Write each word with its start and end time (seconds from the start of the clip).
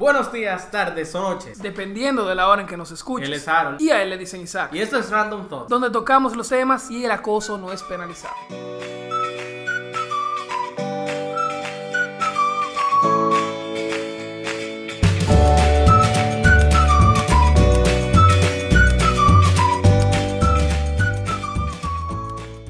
Buenos 0.00 0.32
días, 0.32 0.70
tardes 0.70 1.14
o 1.14 1.20
noches. 1.20 1.58
Dependiendo 1.58 2.24
de 2.24 2.34
la 2.34 2.48
hora 2.48 2.62
en 2.62 2.66
que 2.66 2.74
nos 2.74 2.90
escuches. 2.90 3.28
Él 3.28 3.34
es 3.34 3.46
Harold. 3.46 3.82
Y 3.82 3.90
a 3.90 4.02
él 4.02 4.08
le 4.08 4.16
dicen 4.16 4.40
Isaac. 4.40 4.70
Y 4.72 4.78
esto 4.78 4.96
es 4.96 5.10
Random 5.10 5.46
Thoughts. 5.46 5.68
Donde 5.68 5.90
tocamos 5.90 6.34
los 6.34 6.48
temas 6.48 6.90
y 6.90 7.04
el 7.04 7.10
acoso 7.10 7.58
no 7.58 7.70
es 7.70 7.82
penalizado. 7.82 8.34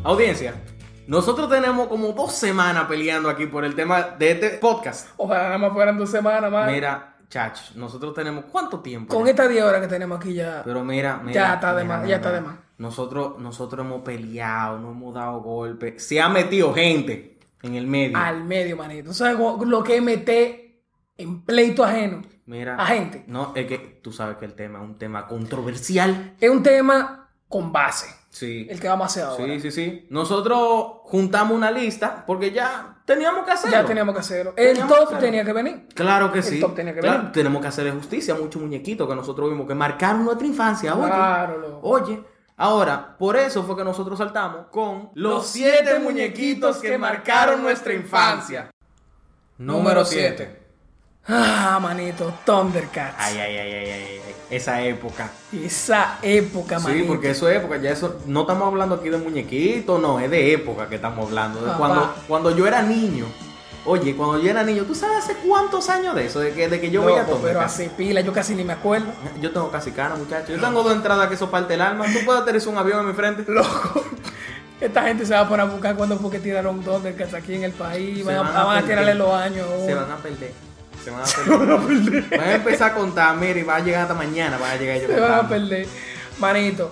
Audiencia, 0.02 0.60
nosotros 1.06 1.48
tenemos 1.48 1.86
como 1.86 2.08
dos 2.08 2.32
semanas 2.32 2.86
peleando 2.88 3.28
aquí 3.28 3.46
por 3.46 3.64
el 3.64 3.76
tema 3.76 4.02
de 4.18 4.32
este 4.32 4.50
podcast. 4.58 5.10
Ojalá 5.16 5.44
nada 5.44 5.58
más 5.58 5.72
fueran 5.72 5.96
dos 5.96 6.10
semanas 6.10 6.50
más. 6.50 6.70
Mira, 6.70 7.09
chachos, 7.30 7.74
nosotros 7.76 8.12
tenemos 8.12 8.44
¿cuánto 8.46 8.80
tiempo? 8.80 9.14
Con 9.14 9.26
estas 9.26 9.48
10 9.48 9.62
horas 9.62 9.80
que 9.80 9.86
tenemos 9.86 10.18
aquí 10.18 10.34
ya. 10.34 10.62
Pero 10.64 10.84
mira, 10.84 11.18
mira. 11.22 11.32
Ya 11.32 11.54
está 11.54 11.74
de 11.74 11.84
mira, 11.84 11.94
más, 11.94 12.04
mira, 12.04 12.10
ya 12.10 12.16
está 12.16 12.32
de 12.32 12.40
más. 12.42 12.58
Nosotros, 12.76 13.38
nosotros 13.38 13.86
hemos 13.86 14.02
peleado, 14.02 14.78
no 14.78 14.90
hemos 14.90 15.14
dado 15.14 15.40
golpes. 15.40 16.04
Se 16.04 16.20
ha 16.20 16.28
metido 16.28 16.74
gente 16.74 17.38
en 17.62 17.74
el 17.74 17.86
medio. 17.86 18.18
Al 18.18 18.44
medio, 18.44 18.76
manito. 18.76 19.08
¿Tú 19.08 19.14
sabes 19.14 19.38
lo 19.38 19.84
que 19.84 19.96
es 19.96 20.02
meter 20.02 20.82
en 21.16 21.42
pleito 21.42 21.84
ajeno? 21.84 22.22
Mira. 22.46 22.76
A 22.76 22.86
gente. 22.86 23.24
No, 23.26 23.52
es 23.54 23.66
que 23.66 23.78
tú 24.02 24.12
sabes 24.12 24.36
que 24.36 24.44
el 24.44 24.54
tema 24.54 24.80
es 24.80 24.84
un 24.84 24.98
tema 24.98 25.26
controversial. 25.26 26.34
Es 26.40 26.50
un 26.50 26.62
tema 26.62 27.28
con 27.48 27.72
base. 27.72 28.19
Sí. 28.30 28.66
El 28.70 28.78
que 28.78 28.88
vamos 28.88 29.04
a 29.04 29.06
hacer 29.08 29.24
ahora. 29.24 29.44
Sí, 29.44 29.60
sí, 29.60 29.70
sí. 29.72 30.06
Nosotros 30.08 31.00
juntamos 31.04 31.56
una 31.56 31.70
lista 31.72 32.24
porque 32.26 32.52
ya 32.52 32.98
teníamos 33.04 33.44
que 33.44 33.50
hacerlo. 33.50 33.76
Ya 33.76 33.84
teníamos 33.84 34.14
que 34.14 34.20
hacerlo. 34.20 34.54
El 34.56 34.68
Teníamos 34.68 34.94
top 34.96 35.02
hacerlo. 35.08 35.20
tenía 35.20 35.44
que 35.44 35.52
venir. 35.52 35.88
Claro 35.94 36.30
que 36.32 36.38
El 36.38 36.44
sí. 36.44 36.60
top 36.60 36.74
tenía 36.76 36.94
que 36.94 37.00
Claro, 37.00 37.18
venir. 37.18 37.32
tenemos 37.32 37.60
que 37.60 37.68
hacerle 37.68 37.90
justicia 37.90 38.34
a 38.34 38.38
muchos 38.38 38.62
muñequitos 38.62 39.08
que 39.08 39.14
nosotros 39.16 39.50
vimos 39.50 39.66
que 39.66 39.74
marcaron 39.74 40.24
nuestra 40.24 40.46
infancia. 40.46 40.94
Oye, 40.94 41.06
Claro, 41.06 41.80
oye. 41.82 42.22
Ahora, 42.56 43.16
por 43.18 43.36
eso 43.36 43.62
fue 43.64 43.74
que 43.76 43.82
nosotros 43.84 44.18
saltamos 44.18 44.66
con 44.70 45.10
los 45.14 45.32
Los 45.34 45.46
siete 45.48 45.78
siete 45.82 45.98
muñequitos 45.98 46.76
que 46.76 46.96
marcaron 46.98 47.62
nuestra 47.62 47.94
infancia. 47.94 48.70
Número 49.58 50.04
7. 50.04 50.58
Ah, 51.28 51.78
manito. 51.80 52.32
Thundercats. 52.44 53.14
Ay, 53.18 53.38
ay, 53.38 53.56
ay, 53.56 53.72
ay, 53.74 53.90
ay. 53.90 54.20
Esa 54.50 54.82
época. 54.82 55.30
Esa 55.52 56.18
época, 56.22 56.78
Sí, 56.80 56.86
manito. 56.88 57.06
porque 57.06 57.30
eso 57.30 57.48
es 57.48 57.58
época, 57.58 57.76
ya 57.76 57.90
eso, 57.90 58.20
no 58.26 58.40
estamos 58.40 58.66
hablando 58.66 58.96
aquí 58.96 59.10
de 59.10 59.18
muñequitos, 59.18 60.00
no, 60.00 60.18
es 60.18 60.28
de 60.30 60.52
época 60.54 60.88
que 60.88 60.96
estamos 60.96 61.26
hablando. 61.28 61.60
De 61.64 61.72
cuando, 61.74 62.14
cuando 62.26 62.56
yo 62.56 62.66
era 62.66 62.82
niño. 62.82 63.26
Oye, 63.86 64.14
cuando 64.16 64.40
yo 64.40 64.50
era 64.50 64.62
niño, 64.62 64.82
¿tú 64.84 64.94
sabes 64.94 65.18
hace 65.24 65.34
cuántos 65.36 65.88
años 65.88 66.14
de 66.14 66.26
eso? 66.26 66.40
De 66.40 66.52
que, 66.52 66.68
de 66.68 66.80
que 66.80 66.90
yo 66.90 67.02
Loco, 67.04 67.20
tomar. 67.22 67.42
pero 67.42 67.60
hace 67.60 67.88
pila, 67.90 68.20
yo 68.22 68.32
casi 68.32 68.54
ni 68.54 68.64
me 68.64 68.72
acuerdo. 68.72 69.06
Yo 69.40 69.52
tengo 69.52 69.70
casi 69.70 69.92
cara, 69.92 70.16
muchachos. 70.16 70.50
Yo 70.50 70.60
tengo 70.60 70.82
dos 70.82 70.92
entradas 70.92 71.28
que 71.28 71.34
eso 71.34 71.50
parte 71.50 71.74
el 71.74 71.80
alma. 71.80 72.06
¿Tú 72.12 72.18
puedes 72.24 72.42
aterrizar 72.42 72.70
un 72.72 72.78
avión 72.78 73.00
en 73.00 73.06
mi 73.06 73.12
frente? 73.14 73.44
Loco. 73.50 74.04
Esta 74.80 75.02
gente 75.02 75.24
se 75.26 75.34
va 75.34 75.40
a 75.40 75.48
poner 75.48 75.66
a 75.66 75.68
buscar 75.70 75.94
cuando 75.94 76.18
fue 76.18 76.30
que 76.30 76.38
tiraron 76.40 76.82
Thundercats 76.82 77.34
aquí 77.34 77.54
en 77.54 77.64
el 77.64 77.72
país. 77.72 78.24
Van 78.24 78.36
a, 78.36 78.42
van 78.42 78.56
a 78.56 78.64
van 78.64 78.78
a 78.78 78.80
perder. 78.80 78.98
tirarle 78.98 79.14
los 79.14 79.32
años. 79.34 79.66
Se 79.86 79.94
van 79.94 80.10
a 80.10 80.16
perder. 80.16 80.52
Se 81.04 81.10
van 81.10 81.70
a 81.70 81.78
perder. 81.80 82.38
Van 82.38 82.48
a 82.48 82.54
empezar 82.54 82.90
a 82.90 82.94
contar, 82.94 83.36
mira, 83.36 83.58
y 83.58 83.62
va 83.62 83.76
a 83.76 83.80
llegar 83.80 84.02
hasta 84.02 84.14
mañana. 84.14 84.58
Van 84.58 84.70
a 84.70 84.76
llegar 84.76 84.96
ellos 84.96 85.10
Se 85.12 85.20
van 85.20 85.32
a 85.32 85.48
perder. 85.48 85.86
Manito. 86.38 86.90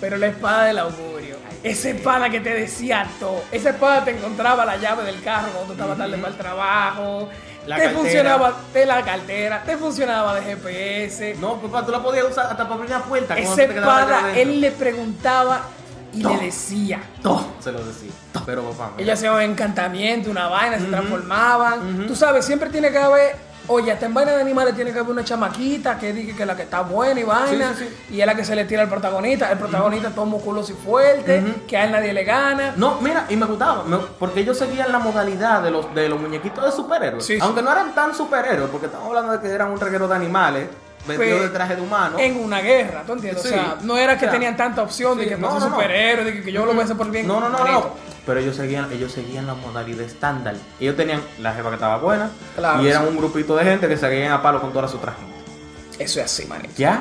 Pero 0.00 0.16
la 0.18 0.26
espada 0.26 0.64
del 0.64 0.78
augurio. 0.78 1.36
Esa 1.62 1.90
espada 1.90 2.28
que 2.30 2.40
te 2.40 2.50
decía 2.50 3.06
todo. 3.18 3.42
Esa 3.50 3.70
espada 3.70 4.04
te 4.04 4.12
encontraba 4.12 4.64
la 4.64 4.76
llave 4.76 5.04
del 5.04 5.22
carro 5.22 5.48
cuando 5.48 5.66
tú 5.66 5.72
estabas 5.72 5.98
tarde 5.98 6.16
para 6.18 6.28
el 6.28 6.38
trabajo. 6.38 7.28
La 7.66 7.76
te 7.76 7.82
cartera. 7.82 8.00
funcionaba 8.00 8.54
de 8.72 8.86
la 8.86 9.02
cartera. 9.02 9.62
Te 9.64 9.76
funcionaba 9.76 10.34
de 10.36 10.42
GPS. 10.42 11.34
No, 11.40 11.60
papá, 11.60 11.84
tú 11.84 11.90
la 11.90 12.02
podías 12.02 12.26
usar 12.26 12.46
hasta 12.46 12.62
para 12.64 12.74
abrir 12.74 12.90
una 12.90 13.02
puerta. 13.04 13.36
Esa 13.36 13.62
espada, 13.62 14.32
él 14.36 14.60
le 14.60 14.70
preguntaba 14.70 15.62
y 16.12 16.22
le 16.22 16.36
decía. 16.38 17.00
Todo 17.22 17.46
se 17.60 17.72
lo 17.72 17.84
decía. 17.84 18.10
Pero, 18.44 18.62
papá, 18.70 18.90
mira. 18.96 19.02
Ellas 19.04 19.18
se 19.18 19.26
llamaban 19.26 19.50
encantamiento, 19.50 20.30
una 20.30 20.48
vaina, 20.48 20.78
se 20.78 20.86
transformaban. 20.86 22.06
Tú 22.06 22.14
sabes, 22.16 22.44
siempre 22.44 22.70
tiene 22.70 22.90
que 22.90 22.98
haber. 22.98 23.46
Oye, 23.68 23.90
hasta 23.90 24.06
en 24.06 24.14
vaina 24.14 24.30
de 24.30 24.40
animales 24.42 24.76
tiene 24.76 24.92
que 24.92 25.00
haber 25.00 25.10
una 25.10 25.24
chamaquita 25.24 25.98
que 25.98 26.12
diga 26.12 26.36
que 26.36 26.42
es 26.42 26.46
la 26.46 26.54
que 26.54 26.62
está 26.62 26.82
buena 26.82 27.18
y 27.18 27.24
vaina. 27.24 27.74
Sí, 27.76 27.84
sí, 28.08 28.14
Y 28.14 28.20
es 28.20 28.26
la 28.26 28.36
que 28.36 28.44
se 28.44 28.54
le 28.54 28.64
tira 28.64 28.82
al 28.82 28.88
protagonista. 28.88 29.50
El 29.50 29.58
protagonista 29.58 30.10
todo 30.10 30.24
musculoso 30.24 30.70
y 30.72 30.76
fuerte, 30.76 31.42
que 31.66 31.76
a 31.76 31.84
él 31.86 31.90
nadie 31.90 32.12
le 32.12 32.22
gana. 32.22 32.74
No, 32.76 33.00
mira, 33.00 33.26
y 33.28 33.34
me 33.34 33.44
gustaba, 33.44 33.82
me- 33.82 33.96
porque 34.20 34.40
ellos 34.40 34.56
seguían 34.56 34.92
la 34.92 35.00
modalidad 35.00 35.62
de 35.64 35.72
los, 35.72 35.92
de 35.96 36.08
los 36.08 36.20
muñequitos 36.20 36.64
de 36.64 36.70
superhéroes. 36.70 37.26
Sí, 37.26 37.34
sí. 37.34 37.38
Aunque 37.42 37.60
no 37.60 37.72
eran 37.72 37.92
tan 37.92 38.14
superhéroes, 38.14 38.70
porque 38.70 38.86
estamos 38.86 39.08
hablando 39.08 39.32
de 39.32 39.40
que 39.40 39.48
eran 39.48 39.72
un 39.72 39.80
reguero 39.80 40.06
de 40.06 40.14
animales, 40.14 40.68
vestidos 41.06 41.38
Pues, 41.38 41.42
de 41.50 41.56
traje 41.56 41.76
de 41.76 41.82
humano. 41.82 42.18
En 42.18 42.36
una 42.36 42.60
guerra, 42.60 43.02
¿tú 43.06 43.12
entiendes? 43.14 43.42
Sí. 43.42 43.48
O 43.48 43.52
sea, 43.52 43.78
no 43.82 43.96
era 43.96 44.14
que 44.18 44.26
O 44.26 44.28
sea, 44.28 44.32
tenían 44.32 44.56
tanta 44.56 44.82
opción 44.82 45.18
de 45.18 45.28
que 45.28 45.36
no, 45.36 45.60
superhéroes, 45.60 46.26
de 46.26 46.32
que, 46.34 46.42
que 46.42 46.52
yo 46.52 46.64
lo 46.64 46.72
voy 46.72 46.80
a 46.80 46.84
hacer 46.84 46.96
por 46.96 47.10
bien. 47.10 47.26
No, 47.26 47.40
no, 47.40 47.48
no, 47.48 47.64
no. 47.64 47.90
Pero 48.26 48.40
ellos 48.40 48.56
seguían, 48.56 48.90
ellos 48.92 49.12
seguían 49.12 49.46
la 49.46 49.54
modalidad 49.54 50.00
estándar. 50.04 50.56
Ellos 50.80 50.96
tenían 50.96 51.20
la 51.40 51.52
jefa 51.54 51.68
que 51.68 51.74
estaba 51.76 51.98
buena 51.98 52.30
Claro, 52.56 52.82
y 52.82 52.88
eran 52.88 53.02
sí. 53.04 53.08
un 53.10 53.16
grupito 53.18 53.54
de 53.56 53.64
gente 53.64 53.88
que 53.88 53.96
seguían 53.96 54.32
a 54.32 54.42
palo 54.42 54.60
con 54.60 54.72
todas 54.72 54.90
sus 54.90 54.98
otras 54.98 55.14
gente. 55.16 56.04
Eso 56.04 56.18
es 56.20 56.26
así, 56.26 56.44
manito. 56.46 56.74
Ya, 56.76 57.00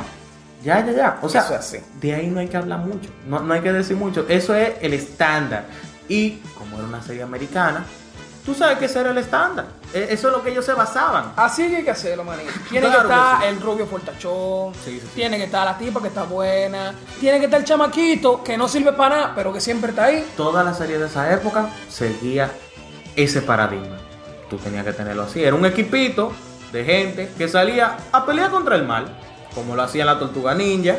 ya, 0.63 0.85
ya, 0.85 0.91
ya. 0.91 1.19
O 1.22 1.29
sea, 1.29 1.41
Eso 1.41 1.53
es 1.55 1.59
así. 1.61 1.77
de 1.99 2.13
ahí 2.16 2.27
no 2.27 2.39
hay 2.39 2.47
que 2.47 2.57
hablar 2.57 2.79
mucho. 2.79 3.09
No, 3.27 3.39
no 3.39 3.53
hay 3.53 3.61
que 3.61 3.73
decir 3.73 3.97
mucho. 3.97 4.25
Eso 4.29 4.53
es 4.55 4.73
el 4.81 4.93
estándar. 4.93 5.66
Y 6.07 6.37
como 6.57 6.77
era 6.77 6.87
una 6.87 7.01
serie 7.01 7.23
americana, 7.23 7.83
tú 8.45 8.53
sabes 8.53 8.78
que 8.78 8.85
ese 8.85 9.00
era 9.00 9.11
el 9.11 9.17
estándar. 9.17 9.66
E- 9.94 10.07
Eso 10.11 10.28
es 10.28 10.33
lo 10.33 10.44
que 10.44 10.51
ellos 10.51 10.63
se 10.66 10.73
basaban. 10.73 11.33
Así 11.35 11.67
que 11.69 11.78
hay 11.78 11.83
que 11.83 11.91
hacerlo, 11.91 12.23
manito. 12.23 12.51
Tiene 12.69 12.88
Claro 12.88 13.07
que 13.07 13.13
estar 13.13 13.39
que 13.39 13.45
sí. 13.47 13.53
el 13.56 13.61
rubio 13.61 13.85
fortachón. 13.88 14.73
Sí, 14.83 15.00
sí. 15.01 15.07
Tiene 15.16 15.38
que 15.38 15.45
estar 15.45 15.66
la 15.66 15.78
tipa 15.78 16.01
que 16.01 16.07
está 16.09 16.23
buena. 16.23 16.94
Tiene 17.19 17.39
que 17.39 17.45
estar 17.45 17.59
el 17.59 17.66
chamaquito 17.66 18.44
que 18.44 18.57
no 18.57 18.67
sirve 18.67 18.94
para 18.94 19.16
nada, 19.16 19.34
pero 19.35 19.51
que 19.53 19.59
siempre 19.61 19.89
está 19.91 20.05
ahí. 20.05 20.25
Toda 20.38 20.63
la 20.63 20.73
serie 20.73 20.97
de 21.00 21.05
esa 21.07 21.31
época 21.34 21.69
seguía 21.89 22.51
ese 23.16 23.41
paradigma. 23.41 23.97
Tú 24.50 24.57
tenías 24.57 24.85
que 24.85 24.94
tenerlo 24.94 25.23
así. 25.23 25.44
Era 25.44 25.55
un 25.55 25.66
equipito 25.66 26.31
de 26.72 26.84
gente 26.84 27.31
que 27.38 27.47
salía 27.47 27.97
a 28.11 28.25
pelear 28.25 28.51
contra 28.51 28.75
el 28.75 28.84
mal, 28.85 29.05
como 29.55 29.75
lo 29.75 29.81
hacían 29.84 30.07
la 30.07 30.19
Tortuga 30.19 30.53
Ninja, 30.53 30.95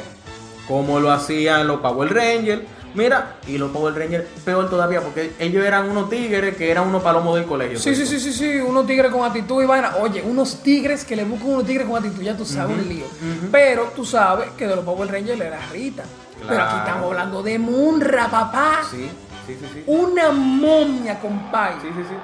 como 0.67 0.99
lo 1.01 1.13
hacían 1.13 1.67
los 1.69 1.81
Power 1.81 2.13
Rangers. 2.15 2.63
Mira, 2.97 3.37
y 3.47 3.59
los 3.59 3.71
Power 3.71 3.95
Rangers 3.95 4.25
peor 4.45 4.71
todavía, 4.71 5.03
porque 5.03 5.35
ellos 5.39 5.65
eran 5.65 5.91
unos 5.91 6.09
tigres 6.09 6.57
que 6.57 6.71
eran 6.71 6.89
unos 6.89 7.03
palomos 7.03 7.37
del 7.37 7.45
colegio. 7.45 7.79
Sí, 7.79 7.95
sí, 7.95 8.07
sí, 8.07 8.19
sí, 8.19 8.33
sí. 8.33 8.57
Unos 8.57 8.87
tigres 8.87 9.13
con 9.13 9.23
actitud 9.23 9.63
y 9.63 9.67
vaina. 9.67 9.97
Oye, 10.01 10.23
unos 10.23 10.63
tigres 10.63 11.05
que 11.05 11.15
le 11.15 11.25
buscan 11.25 11.51
unos 11.51 11.67
tigres 11.67 11.87
con 11.87 11.97
actitud, 11.99 12.23
ya 12.23 12.37
tú 12.37 12.47
sabes 12.47 12.79
un 12.79 12.89
lío. 12.89 13.05
Pero 13.53 13.93
tú 13.95 14.05
sabes 14.05 14.51
que 14.57 14.67
de 14.67 14.75
los 14.75 14.85
Power 14.85 15.13
Rangers 15.13 15.41
era 15.41 15.59
Rita. 15.71 16.05
Pero 16.49 16.63
aquí 16.63 16.77
estamos 16.77 17.05
hablando 17.05 17.43
de 17.43 17.59
Munra, 17.59 18.29
papá. 18.31 18.81
Sí, 18.91 19.11
sí, 19.47 19.57
sí, 19.61 19.67
sí. 19.75 19.83
Una 19.87 20.33
momia, 20.33 21.19
compadre. 21.21 21.77
Sí, 21.83 21.89
sí, 21.95 22.03
sí. 22.09 22.15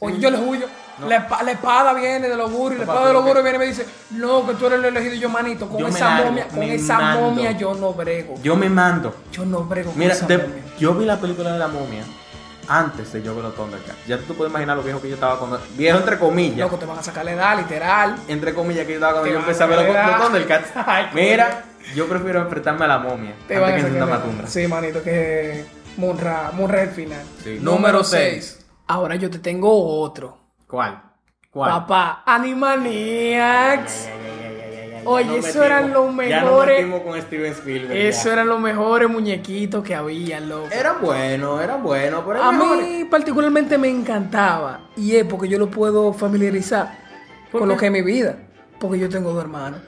Oye, 0.00 0.18
yo 0.18 0.30
le 0.30 0.38
huyo. 0.38 0.66
No. 0.98 1.08
La, 1.08 1.28
espa- 1.28 1.42
la 1.42 1.50
espada 1.52 1.92
viene 1.94 2.28
de 2.28 2.36
los 2.36 2.50
burros 2.52 2.74
y 2.74 2.76
la 2.78 2.84
espada 2.84 3.06
de 3.08 3.12
los 3.12 3.24
burros 3.24 3.42
viene 3.42 3.56
y 3.56 3.58
me 3.60 3.66
dice, 3.66 3.86
no, 4.12 4.46
que 4.46 4.54
tú 4.54 4.66
eres 4.66 4.78
el 4.78 4.84
elegido 4.86 5.14
y 5.14 5.18
yo, 5.20 5.28
manito, 5.28 5.68
con 5.68 5.78
Yo 5.78 5.88
esa 5.88 6.08
largo, 6.10 6.26
momia, 6.26 6.48
con 6.48 6.62
esa 6.62 6.98
mando. 6.98 7.20
momia 7.20 7.50
yo 7.52 7.74
no 7.74 7.92
brego. 7.92 8.34
Yo 8.42 8.56
me 8.56 8.68
mando. 8.68 9.14
Yo 9.32 9.44
no 9.44 9.64
brego 9.64 9.90
con 9.90 9.98
Mira, 9.98 10.12
esa 10.14 10.26
de- 10.26 10.38
momia. 10.38 10.62
yo 10.78 10.94
vi 10.94 11.04
la 11.04 11.18
película 11.18 11.52
de 11.52 11.58
la 11.58 11.68
momia 11.68 12.04
antes 12.68 13.12
de 13.12 13.22
yo 13.22 13.34
ver 13.34 13.44
los 13.44 13.54
Thundercats. 13.56 14.06
Ya 14.06 14.18
tú 14.18 14.34
puedes 14.34 14.50
imaginar 14.50 14.76
lo 14.76 14.82
viejo 14.82 15.00
que 15.00 15.08
yo 15.08 15.14
estaba 15.14 15.38
cuando. 15.38 15.60
Viejo 15.76 15.98
entre 15.98 16.18
comillas. 16.18 16.58
Loco, 16.58 16.76
te 16.76 16.86
van 16.86 16.98
a 16.98 17.02
sacar 17.02 17.24
la 17.24 17.32
edad, 17.32 17.58
literal. 17.58 18.16
Entre 18.28 18.54
comillas 18.54 18.86
que 18.86 18.92
yo 18.92 18.98
estaba 18.98 19.12
cuando 19.14 19.30
yo 19.32 19.38
empecé 19.40 19.62
a 19.62 19.66
ver 19.66 19.84
los, 19.84 19.94
los. 20.18 20.22
Thundercats. 20.26 20.70
Ay, 20.86 21.06
Mira, 21.12 21.64
yo 21.94 22.06
prefiero 22.08 22.40
enfrentarme 22.40 22.84
a 22.86 22.88
la 22.88 22.98
momia 22.98 23.34
Te 23.46 23.56
antes 23.56 23.84
que 23.84 23.90
a 24.00 24.04
edad. 24.04 24.22
Tundra. 24.22 24.46
Sí, 24.46 24.66
manito, 24.66 25.02
que 25.02 25.64
Munra 25.96 26.50
es 26.82 26.88
el 26.88 26.94
final. 26.94 27.20
Sí. 27.42 27.58
Número 27.60 27.72
Número 27.76 28.04
6. 28.04 28.22
seis. 28.54 28.66
Ahora 28.86 29.16
yo 29.16 29.28
te 29.30 29.38
tengo 29.38 30.00
otro. 30.00 30.38
¿Cuál? 30.66 31.02
¿Cuál? 31.50 31.70
Papá, 31.70 32.22
Animaniacs. 32.26 34.06
Ay, 34.06 34.12
ay, 34.12 34.24
ay, 34.24 34.60
ay, 34.60 34.76
ay, 34.76 34.92
ay, 34.96 35.02
Oye, 35.06 35.24
ya 35.26 35.36
nos 35.36 35.46
eso 35.46 35.62
eran 35.64 35.92
los 35.92 36.06
Ya 36.16 36.40
nos 36.40 36.50
mejores- 36.50 36.76
metimos 36.86 37.00
con 37.02 37.20
Steven 37.22 37.52
Spielberg. 37.52 37.96
Eso 37.96 38.24
ya. 38.26 38.32
eran 38.32 38.48
los 38.48 38.60
mejores 38.60 39.08
muñequitos 39.10 39.84
que 39.84 39.94
había, 39.94 40.40
loco. 40.40 40.68
Era 40.72 40.94
bueno, 40.94 41.60
era 41.60 41.76
bueno, 41.76 42.22
pero 42.26 42.42
A 42.42 42.50
mejor. 42.52 42.78
mí 42.82 43.04
particularmente 43.04 43.78
me 43.78 43.88
encantaba 43.88 44.80
y 44.96 45.14
es 45.16 45.24
porque 45.24 45.48
yo 45.48 45.58
lo 45.58 45.68
puedo 45.70 46.12
familiarizar 46.12 46.98
¿Por 47.52 47.60
con 47.60 47.68
qué? 47.68 47.74
lo 47.74 47.80
que 47.80 47.86
es 47.86 47.92
mi 47.92 48.02
vida. 48.02 48.36
Porque 48.80 48.98
yo 48.98 49.08
tengo 49.08 49.32
dos 49.32 49.42
hermanos. 49.44 49.80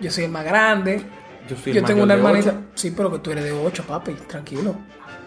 Yo 0.00 0.10
soy 0.10 0.24
el 0.24 0.30
más 0.30 0.44
grande. 0.44 1.04
Yo 1.48 1.56
soy 1.56 1.72
el 1.72 1.80
Yo 1.80 1.84
tengo 1.84 2.02
una 2.04 2.14
de 2.14 2.20
hermanita. 2.20 2.54
Sí, 2.74 2.92
pero 2.96 3.10
que 3.12 3.18
tú 3.18 3.30
eres 3.32 3.44
de 3.44 3.52
ocho, 3.52 3.82
papi. 3.84 4.12
Tranquilo. 4.14 4.74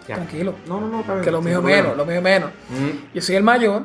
Ya. 0.07 0.15
Tranquilo. 0.15 0.55
No, 0.67 0.79
no, 0.79 0.87
no, 1.03 1.21
Que 1.21 1.29
lo 1.31 1.41
mío 1.41 1.61
menos, 1.61 1.95
lo 1.95 2.05
mío 2.05 2.21
menos. 2.21 2.49
Mm. 2.69 3.13
Yo 3.13 3.21
soy 3.21 3.35
el 3.35 3.43
mayor, 3.43 3.83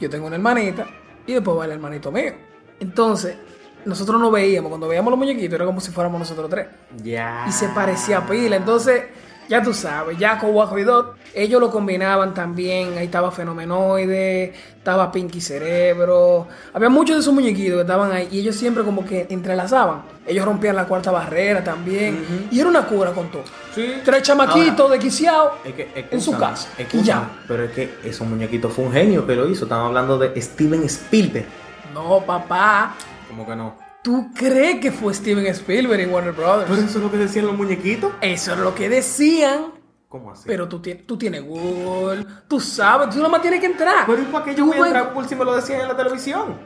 yo 0.00 0.10
tengo 0.10 0.26
una 0.26 0.36
hermanita 0.36 0.86
y 1.26 1.34
después 1.34 1.56
va 1.56 1.66
el 1.66 1.72
hermanito 1.72 2.10
mío. 2.10 2.32
Entonces, 2.80 3.36
nosotros 3.84 4.20
nos 4.20 4.32
veíamos, 4.32 4.68
cuando 4.68 4.88
veíamos 4.88 5.10
los 5.10 5.18
muñequitos 5.18 5.54
era 5.54 5.64
como 5.64 5.80
si 5.80 5.90
fuéramos 5.90 6.18
nosotros 6.18 6.48
tres. 6.50 6.68
Ya. 7.02 7.44
Y 7.48 7.52
se 7.52 7.68
parecía 7.68 8.18
a 8.18 8.26
pila. 8.26 8.56
Entonces, 8.56 9.04
Ya 9.50 9.60
tú 9.60 9.74
sabes, 9.74 10.16
Jaco, 10.16 10.46
Waco 10.46 10.78
y 10.78 10.84
Dot, 10.84 11.16
ellos 11.34 11.60
lo 11.60 11.72
combinaban 11.72 12.32
también. 12.32 12.96
Ahí 12.96 13.06
estaba 13.06 13.32
Fenomenoide, 13.32 14.54
estaba 14.76 15.10
Pinky 15.10 15.40
Cerebro. 15.40 16.46
Había 16.72 16.88
muchos 16.88 17.16
de 17.16 17.20
esos 17.22 17.34
muñequitos 17.34 17.74
que 17.74 17.80
estaban 17.80 18.12
ahí 18.12 18.28
y 18.30 18.38
ellos 18.38 18.54
siempre 18.54 18.84
como 18.84 19.04
que 19.04 19.26
entrelazaban. 19.28 20.02
Ellos 20.24 20.44
rompían 20.44 20.76
la 20.76 20.84
cuarta 20.84 21.10
barrera 21.10 21.64
también. 21.64 22.46
Y 22.52 22.60
era 22.60 22.68
una 22.68 22.86
cura 22.86 23.10
con 23.10 23.28
todo. 23.28 23.42
Sí. 23.74 23.94
Tres 24.04 24.22
chamaquitos 24.22 24.88
desquiciados 24.88 25.54
Es 25.64 25.74
que, 25.74 26.06
en 26.08 26.20
su 26.20 26.38
casa. 26.38 26.68
Y 26.92 27.02
ya. 27.02 27.28
Pero 27.48 27.64
es 27.64 27.72
que 27.72 27.98
ese 28.04 28.22
muñequito 28.22 28.68
fue 28.68 28.84
un 28.84 28.92
genio 28.92 29.26
que 29.26 29.34
lo 29.34 29.48
hizo. 29.48 29.64
Estamos 29.64 29.88
hablando 29.88 30.16
de 30.16 30.40
Steven 30.40 30.84
Spielberg. 30.84 31.46
No, 31.92 32.20
papá. 32.24 32.94
¿Cómo 33.28 33.44
que 33.44 33.56
no? 33.56 33.89
¿Tú 34.02 34.30
crees 34.34 34.80
que 34.80 34.90
fue 34.92 35.12
Steven 35.12 35.46
Spielberg 35.46 36.00
y 36.00 36.06
Warner 36.06 36.32
Brothers? 36.32 36.70
Pero 36.70 36.80
eso 36.82 36.98
es 36.98 37.04
lo 37.04 37.10
que 37.10 37.18
decían 37.18 37.46
los 37.46 37.56
muñequitos. 37.56 38.12
Eso 38.22 38.52
es 38.54 38.58
lo 38.58 38.74
que 38.74 38.88
decían. 38.88 39.72
¿Cómo 40.08 40.32
así? 40.32 40.44
Pero 40.46 40.66
tú, 40.68 40.80
tienes- 40.80 41.06
tú 41.06 41.16
tienes 41.18 41.44
Google, 41.44 42.26
tú 42.48 42.58
sabes, 42.60 43.10
tú 43.10 43.18
nada 43.18 43.28
más 43.28 43.42
tienes 43.42 43.60
que 43.60 43.66
entrar. 43.66 44.06
Pero 44.06 44.22
¿y 44.22 44.24
para 44.24 44.44
qué 44.44 44.54
yo 44.54 44.66
voy 44.66 44.78
a 44.78 44.86
entrar 44.86 45.12
por 45.12 45.28
si 45.28 45.34
me 45.36 45.44
lo 45.44 45.54
decían 45.54 45.82
en 45.82 45.88
la 45.88 45.96
televisión? 45.96 46.58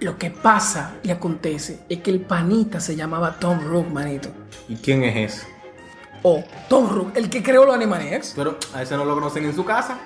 Lo 0.00 0.18
que 0.18 0.30
pasa 0.30 0.94
y 1.02 1.10
acontece 1.10 1.80
es 1.88 2.00
que 2.00 2.10
el 2.10 2.20
panita 2.22 2.80
se 2.80 2.96
llamaba 2.96 3.36
Tom 3.38 3.60
Rook, 3.60 3.88
manito. 3.88 4.30
¿Y 4.68 4.76
quién 4.76 5.04
es 5.04 5.34
ese? 5.34 5.46
O 6.22 6.42
Tom 6.68 6.90
Rook, 6.90 7.12
el 7.16 7.30
que 7.30 7.42
creó 7.42 7.64
los 7.64 7.74
Animaniacs. 7.74 8.32
Pero 8.36 8.58
a 8.74 8.82
ese 8.82 8.96
no 8.96 9.04
lo 9.04 9.14
conocen 9.14 9.44
en 9.44 9.54
su 9.54 9.64
casa. 9.64 9.98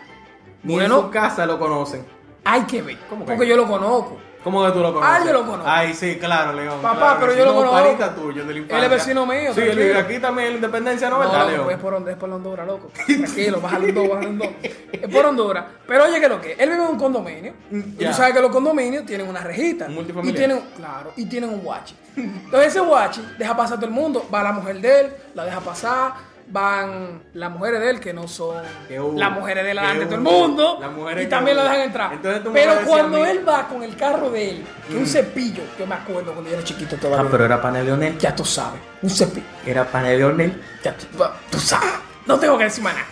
Ni 0.63 0.75
Bueno. 0.75 0.97
en 0.99 1.03
su 1.07 1.11
casa 1.11 1.47
lo 1.47 1.59
conocen. 1.59 2.05
Hay 2.45 2.63
que 2.63 2.83
ver, 2.83 2.99
¿Cómo 3.09 3.25
que? 3.25 3.33
porque 3.33 3.49
yo 3.49 3.57
lo 3.57 3.67
conozco. 3.67 4.19
¿Cómo 4.45 4.65
que 4.67 4.73
tú 4.73 4.81
lo 4.81 4.93
conoces? 4.93 5.21
Ah, 5.21 5.25
yo 5.27 5.33
lo 5.33 5.41
conozco. 5.47 5.65
Ay, 5.67 5.95
sí, 5.95 6.17
claro, 6.21 6.53
León. 6.53 6.81
Papá, 6.83 6.99
claro 6.99 7.17
pero 7.21 7.35
yo 7.35 7.45
lo 7.47 7.53
No, 7.55 7.59
conozco. 7.71 8.11
tuyo 8.15 8.43
infancia. 8.43 8.77
Él 8.79 8.85
es 8.85 8.91
vecino 8.91 9.25
mío, 9.27 9.55
Sí, 9.55 9.61
tranquilo. 9.63 9.99
aquí 9.99 10.19
también 10.19 10.49
la 10.51 10.55
Independencia, 10.57 11.09
¿no? 11.09 11.17
No, 11.23 11.31
¿Verdad, 11.31 11.49
León? 11.49 11.71
es 11.71 11.79
por, 11.79 12.09
es 12.11 12.17
por 12.17 12.31
Honduras, 12.31 12.67
loco. 12.67 12.91
Tranquilo, 13.07 13.61
bájale 13.63 13.89
un 13.89 13.95
dos, 13.95 14.09
bájale 14.11 14.29
un 14.29 14.39
dos. 14.39 14.49
Es 14.93 15.09
por 15.15 15.25
Honduras. 15.27 15.65
Pero 15.87 16.05
oye, 16.05 16.21
que 16.21 16.29
lo 16.29 16.41
que 16.41 16.53
él 16.53 16.71
vive 16.71 16.83
en 16.85 16.91
un 16.91 16.99
condominio. 16.99 17.55
Y 17.71 17.75
Mm, 17.77 17.97
Ya. 17.99 18.11
tú 18.11 18.17
sabes 18.19 18.35
que 18.35 18.41
los 18.43 18.51
condominios 18.51 19.07
tienen 19.07 19.27
una 19.29 19.41
rejita. 19.41 19.89
Y 20.23 20.33
tienen, 20.33 20.61
claro, 20.77 21.13
y 21.17 21.25
tienen 21.27 21.49
un 21.51 21.61
guachi. 21.61 21.97
Entonces 22.17 22.69
ese 22.69 22.81
guachi 22.81 23.27
deja 23.39 23.57
pasar 23.57 23.79
a 23.79 23.81
todo 23.81 23.87
el 23.89 23.95
mundo. 23.95 24.27
Va 24.33 24.43
la 24.43 24.53
mujer 24.53 24.79
de 24.81 25.01
él, 25.01 25.13
la 25.35 25.45
deja 25.47 25.61
pasar. 25.61 26.13
Van 26.49 27.23
las 27.35 27.51
mujeres 27.51 27.81
de 27.81 27.91
él, 27.91 28.01
que 28.01 28.13
no 28.13 28.29
son 28.29 28.63
hubo, 28.99 29.19
las 29.19 29.33
mujeres 29.33 29.57
de 29.65 29.71
que 29.71 29.75
delante 29.77 29.99
de 30.01 30.05
todo 30.07 30.15
el 30.15 30.21
mundo. 30.21 30.79
Y 31.21 31.27
también 31.27 31.57
hubo. 31.57 31.65
dejan 31.65 31.81
entrar. 31.81 32.13
Entonces 32.13 32.43
Pero 32.53 32.75
cuando 32.87 33.19
Mm. 33.19 33.25
él 33.25 33.49
va 33.49 33.67
con 33.69 33.83
el 33.83 33.97
carro 33.97 34.31
de 34.31 34.51
él, 34.51 34.67
que 34.89 34.97
un 34.97 35.07
cepillo, 35.07 35.63
yo 35.79 35.87
me 35.87 35.95
acuerdo 35.95 36.33
cuando 36.33 36.51
yo 36.51 36.57
era 36.57 36.65
chiquito 36.65 36.97
todavía. 36.97 37.27
Ah, 37.27 37.29
pero 37.31 37.45
era 37.45 37.61
pana 37.61 37.79
de 37.79 37.85
Leonel. 37.87 38.19
Ya 38.19 38.35
tú 38.37 38.45
sabes, 38.45 38.81
un 39.03 39.11
cepillo. 39.11 39.47
Era 39.67 39.85
pana 39.85 40.09
de 40.09 40.19
Leonel. 40.19 40.63
Ya 40.83 40.97
tú, 40.97 41.07
tú 41.51 41.59
sabes. 41.59 41.89
No 42.27 42.39
tengo 42.39 42.57
que 42.59 42.65
decir 42.65 42.83
más 42.85 42.95
nada. 42.95 43.07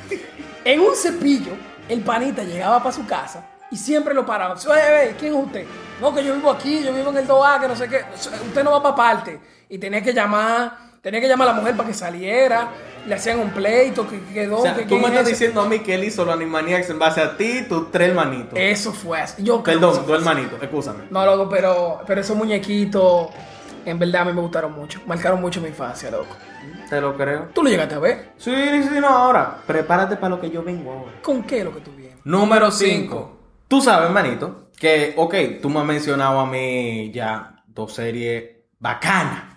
En 0.64 0.80
un 0.80 0.94
cepillo, 0.94 1.52
el 1.88 2.00
panita 2.02 2.42
llegaba 2.44 2.78
para 2.82 2.94
su 2.94 3.04
casa 3.06 3.44
y 3.70 3.76
siempre 3.76 4.14
lo 4.14 4.24
paraban. 4.24 4.56
Oye, 4.58 4.68
oye, 4.70 5.16
¿quién 5.18 5.34
es 5.34 5.44
usted? 5.44 5.66
No, 6.00 6.14
que 6.14 6.24
yo 6.24 6.34
vivo 6.34 6.50
aquí, 6.50 6.82
yo 6.84 6.92
vivo 6.92 7.10
en 7.10 7.18
el 7.18 7.26
2A, 7.26 7.60
que 7.60 7.68
no 7.68 7.76
sé 7.76 7.88
qué. 7.88 8.04
Usted 8.14 8.62
no 8.62 8.70
va 8.72 8.82
para 8.82 8.94
parte. 8.96 9.40
Y 9.68 9.78
tenía 9.78 10.02
que 10.02 10.12
llamar, 10.12 10.76
tenía 11.02 11.20
que 11.20 11.28
llamar 11.28 11.48
a 11.48 11.52
la 11.52 11.60
mujer 11.60 11.76
para 11.76 11.88
que 11.88 11.94
saliera. 11.94 12.70
Le 13.06 13.16
hacían 13.16 13.40
un 13.40 13.50
pleito, 13.50 14.08
que 14.08 14.20
que 14.20 14.32
quedó, 14.32 14.58
O 14.58 14.62
sea, 14.62 14.76
que 14.76 14.84
tú 14.84 14.94
me 14.94 15.02
es 15.02 15.08
estás 15.08 15.26
diciendo 15.26 15.60
a 15.60 15.68
mí 15.68 15.80
que 15.80 15.96
él 15.96 16.04
hizo 16.04 16.24
los 16.24 16.34
Animaniacs 16.34 16.88
en 16.90 16.98
base 17.00 17.20
a 17.20 17.36
ti, 17.36 17.62
tus 17.68 17.90
tres 17.90 18.10
hermanitos. 18.10 18.52
Eso 18.54 18.92
fue 18.92 19.20
así. 19.20 19.42
Yo 19.42 19.62
Perdón, 19.62 19.90
eso 19.90 20.00
tu 20.00 20.06
fue 20.06 20.16
así. 20.16 20.28
hermanito, 20.28 20.56
escúchame. 20.62 21.04
No, 21.10 21.26
loco, 21.26 21.48
pero, 21.50 22.00
pero 22.06 22.20
esos 22.20 22.36
muñequitos, 22.36 23.28
en 23.84 23.98
verdad 23.98 24.22
a 24.22 24.24
mí 24.26 24.32
me 24.32 24.40
gustaron 24.40 24.72
mucho. 24.72 25.00
Marcaron 25.06 25.40
mucho 25.40 25.60
mi 25.60 25.68
infancia, 25.68 26.10
loco. 26.12 26.36
Te 26.88 27.00
lo 27.00 27.16
creo. 27.16 27.48
¿Tú 27.52 27.64
lo 27.64 27.70
llegaste 27.70 27.96
a 27.96 27.98
ver? 27.98 28.32
Sí, 28.36 28.54
sí, 28.84 29.00
no, 29.00 29.08
ahora. 29.08 29.58
Prepárate 29.66 30.16
para 30.16 30.36
lo 30.36 30.40
que 30.40 30.50
yo 30.50 30.62
vengo 30.62 30.92
ahora. 30.92 31.12
¿Con 31.22 31.42
qué 31.42 31.58
es 31.58 31.64
lo 31.64 31.74
que 31.74 31.80
tú 31.80 31.90
vienes? 31.96 32.18
Número 32.24 32.70
cinco. 32.70 33.38
5. 33.38 33.38
Tú 33.66 33.80
sabes, 33.80 34.06
hermanito, 34.06 34.68
que, 34.78 35.14
ok, 35.16 35.34
tú 35.60 35.70
me 35.70 35.80
has 35.80 35.86
mencionado 35.86 36.38
a 36.38 36.46
mí 36.46 37.10
ya 37.12 37.64
dos 37.66 37.94
series 37.94 38.44
bacanas. 38.78 39.56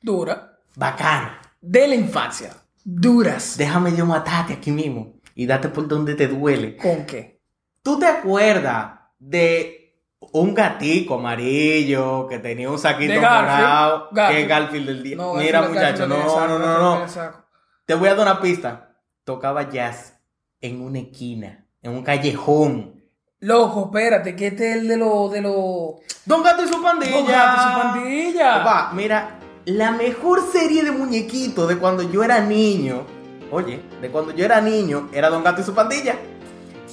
Dura. 0.00 0.45
Bacanas. 0.76 1.32
De 1.60 1.88
la 1.88 1.94
infancia. 1.94 2.50
Duras. 2.84 3.56
Déjame 3.56 3.96
yo 3.96 4.06
matarte 4.06 4.52
aquí 4.52 4.70
mismo 4.70 5.14
y 5.34 5.46
date 5.46 5.68
por 5.70 5.88
donde 5.88 6.14
te 6.14 6.28
duele. 6.28 6.76
¿Con 6.76 7.06
qué? 7.06 7.40
¿Tú 7.82 7.98
te 7.98 8.06
acuerdas 8.06 8.92
de 9.18 9.98
un 10.32 10.54
gatico 10.54 11.14
amarillo 11.14 12.26
que 12.28 12.38
tenía 12.38 12.70
un 12.70 12.78
saquito 12.78 13.14
De 13.14 13.20
Garfield. 13.20 13.58
morado? 13.58 14.08
Garfield. 14.12 14.36
Que 14.36 14.42
es 14.42 14.48
Garfield 14.48 14.86
del 14.86 15.02
día. 15.02 15.16
No, 15.16 15.34
Mira, 15.34 15.62
muchacho, 15.62 16.06
no, 16.06 16.28
saco, 16.28 16.46
no, 16.46 16.58
no, 16.58 16.78
no. 17.00 17.06
Te 17.86 17.94
voy 17.94 18.08
a 18.08 18.14
dar 18.14 18.26
una 18.26 18.40
pista. 18.40 18.96
Tocaba 19.24 19.68
jazz 19.70 20.20
en 20.60 20.80
una 20.82 20.98
esquina, 20.98 21.66
en 21.82 21.92
un 21.92 22.02
callejón. 22.04 23.02
Loco, 23.40 23.86
espérate, 23.86 24.36
que 24.36 24.48
este 24.48 24.70
es 24.72 24.76
el 24.76 24.88
de 24.88 24.96
los... 24.98 25.32
De 25.32 25.40
los... 25.40 25.94
Don 26.24 26.42
Gato 26.42 26.64
y 26.64 26.68
su 26.68 26.82
pandilla. 26.82 27.16
Don 27.16 27.26
Gato 27.26 27.56
y 27.56 27.60
su 27.62 27.78
pandilla. 27.80 28.54
Papá, 28.64 28.90
mira, 28.94 29.38
la 29.66 29.90
mejor 29.90 30.42
serie 30.50 30.82
de 30.84 30.92
muñequitos 30.92 31.68
de 31.68 31.76
cuando 31.76 32.02
yo 32.02 32.22
era 32.22 32.40
niño, 32.40 33.02
oye, 33.50 33.82
de 34.00 34.08
cuando 34.10 34.32
yo 34.32 34.44
era 34.44 34.60
niño, 34.60 35.08
era 35.12 35.28
Don 35.28 35.42
Gato 35.44 35.60
y 35.60 35.64
su 35.64 35.74
pandilla. 35.74 36.14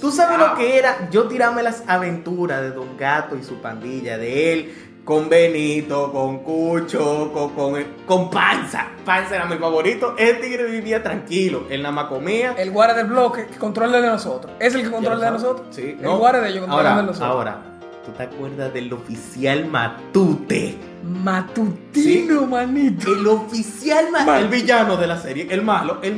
¿Tú 0.01 0.11
sabes 0.11 0.37
Wow. 0.37 0.47
lo 0.49 0.55
que 0.55 0.77
era? 0.77 1.07
Yo 1.11 1.27
tirarme 1.27 1.63
las 1.63 1.83
aventuras 1.87 2.61
de 2.61 2.71
Don 2.71 2.97
Gato 2.97 3.37
y 3.37 3.43
su 3.43 3.55
pandilla, 3.61 4.17
de 4.17 4.53
él 4.53 4.73
con 5.05 5.29
Benito, 5.29 6.11
con 6.11 6.39
Cucho, 6.39 7.31
con, 7.33 7.49
con, 7.51 7.83
con 8.05 8.29
Panza. 8.29 8.87
Panza 9.05 9.35
era 9.35 9.45
mi 9.45 9.57
favorito. 9.57 10.15
Ese 10.17 10.35
tigre 10.35 10.63
vivía 10.65 11.03
tranquilo, 11.03 11.63
él 11.69 11.81
nada 11.83 11.93
más 11.93 12.05
comía. 12.05 12.53
El 12.57 12.71
guardia 12.71 12.95
del 12.95 13.07
bloque 13.07 13.45
que 13.47 13.57
controla 13.57 13.97
el 13.97 14.03
de 14.03 14.09
nosotros. 14.09 14.53
¿Es 14.59 14.73
el 14.75 14.81
que 14.83 14.89
controla 14.91 15.15
el 15.15 15.21
de 15.21 15.31
nosotros? 15.31 15.67
Sí, 15.71 15.97
El 16.01 16.09
guardia 16.17 16.41
de 16.41 16.49
ellos 16.49 16.61
controla 16.61 16.89
ahora, 16.89 16.99
el 17.01 17.05
de 17.05 17.11
nosotros. 17.11 17.29
Ahora, 17.31 17.57
¿tú 18.05 18.11
te 18.11 18.23
acuerdas 18.23 18.73
del 18.73 18.91
oficial 18.93 19.65
Matute? 19.65 20.75
Matutino, 21.03 22.45
manito. 22.45 23.13
El 23.13 23.27
oficial. 23.27 24.11
Mal. 24.11 24.43
El 24.43 24.47
villano 24.49 24.97
de 24.97 25.07
la 25.07 25.17
serie, 25.17 25.47
el 25.49 25.61
malo, 25.61 25.99
el 26.01 26.17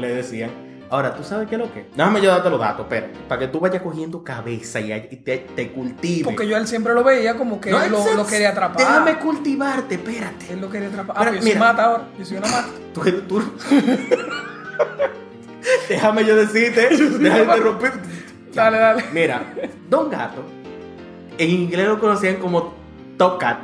le 0.00 0.14
decían. 0.14 0.50
Ahora, 0.88 1.16
¿tú 1.16 1.24
sabes 1.24 1.48
qué 1.48 1.56
es 1.56 1.60
lo 1.60 1.72
que? 1.72 1.88
Déjame 1.96 2.20
yo 2.20 2.30
darte 2.30 2.48
los 2.48 2.60
datos, 2.60 2.82
espera. 2.82 3.08
Para 3.28 3.40
que 3.40 3.48
tú 3.48 3.58
vayas 3.58 3.82
cogiendo 3.82 4.22
cabeza 4.22 4.78
y, 4.78 4.92
y 4.92 5.16
te, 5.16 5.38
te 5.38 5.72
cultives. 5.72 6.22
Porque 6.22 6.46
yo 6.46 6.56
él 6.56 6.68
siempre 6.68 6.94
lo 6.94 7.02
veía 7.02 7.36
como 7.36 7.60
que 7.60 7.72
No, 7.72 7.82
él 7.82 7.90
lo, 7.90 8.14
lo 8.14 8.24
quería 8.24 8.50
atrapar. 8.50 8.76
Déjame 8.78 9.18
cultivarte, 9.18 9.96
espérate. 9.96 10.52
Él 10.52 10.60
lo 10.60 10.70
quería 10.70 10.86
atrapar. 10.88 11.16
Ah, 11.18 11.20
Pero, 11.24 11.30
pero 11.32 11.40
yo 11.40 11.42
soy 11.42 11.54
mira. 11.54 11.66
mata 11.72 11.84
ahora. 11.84 12.04
Yo 12.16 12.24
soy 12.24 12.36
una 12.36 12.46
mata. 12.48 12.68
Tú, 12.94 13.00
tú- 13.28 13.42
Déjame 15.88 16.24
yo 16.24 16.36
decirte. 16.36 16.88
Déjame 17.18 17.42
interrumpir. 17.42 17.92
Dale, 18.54 18.78
dale. 18.78 19.04
Mira, 19.12 19.42
Don 19.90 20.08
Gato, 20.08 20.44
en 21.38 21.50
inglés 21.50 21.86
lo 21.86 21.98
conocían 21.98 22.36
como 22.36 22.74
Top 23.16 23.38
Cat. 23.38 23.58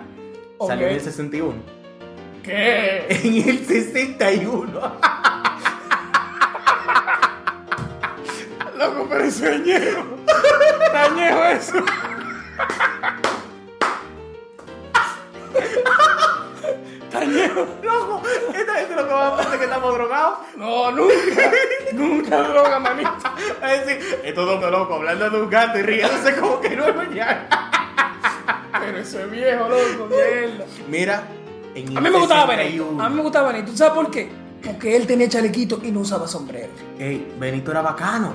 Salió 0.67 0.87
en 0.89 0.95
el 0.95 1.01
61. 1.01 1.55
¿Qué? 2.43 3.07
En 3.25 3.49
el 3.49 3.67
61. 3.67 4.65
Loco, 8.77 9.07
pero 9.09 9.25
eso 9.25 9.47
es 9.47 9.61
añejo. 9.61 10.03
Añejo 10.95 11.45
eso. 11.45 11.85
Loco, 17.83 18.23
esta 18.55 18.75
gente 18.75 18.95
lo 18.97 19.07
que 19.07 19.13
va 19.13 19.29
a 19.29 19.37
pensar 19.37 19.53
es 19.53 19.59
que 19.59 19.65
estamos 19.65 19.95
drogados. 19.95 20.39
No, 20.57 20.91
nunca. 20.91 21.15
nunca 21.93 22.43
droga, 22.43 22.79
manito. 22.81 23.13
Es 23.63 23.87
decir, 23.87 24.21
estos 24.25 24.47
dos 24.47 24.71
locos 24.71 24.97
hablando 24.97 25.31
de 25.31 25.43
un 25.43 25.51
gato 25.51 25.79
y 25.79 25.83
riéndose 25.83 26.37
como 26.37 26.61
que 26.61 26.71
no 26.71 26.87
es 26.87 26.97
mañana. 26.97 27.72
Pero 28.81 28.99
eso 28.99 29.21
es 29.21 29.31
viejo, 29.31 29.69
loco, 29.69 30.09
mierda. 30.09 30.65
Mira, 30.89 31.23
en 31.75 31.97
A 31.97 32.01
mí 32.01 32.11
me 32.11 32.19
gustaba 32.19 32.47
61. 32.47 32.87
Benito. 32.87 33.03
A 33.03 33.09
mí 33.09 33.17
me 33.17 33.23
gustaba 33.23 33.53
Benito. 33.53 33.71
¿Tú 33.71 33.77
sabes 33.77 33.95
por 33.95 34.11
qué? 34.11 34.31
Porque 34.65 34.97
él 34.97 35.07
tenía 35.07 35.29
chalequito 35.29 35.81
y 35.83 35.91
no 35.91 36.01
usaba 36.01 36.27
sombrero. 36.27 36.73
Ey, 36.99 37.35
Benito 37.39 37.71
era 37.71 37.83
bacano. 37.83 38.35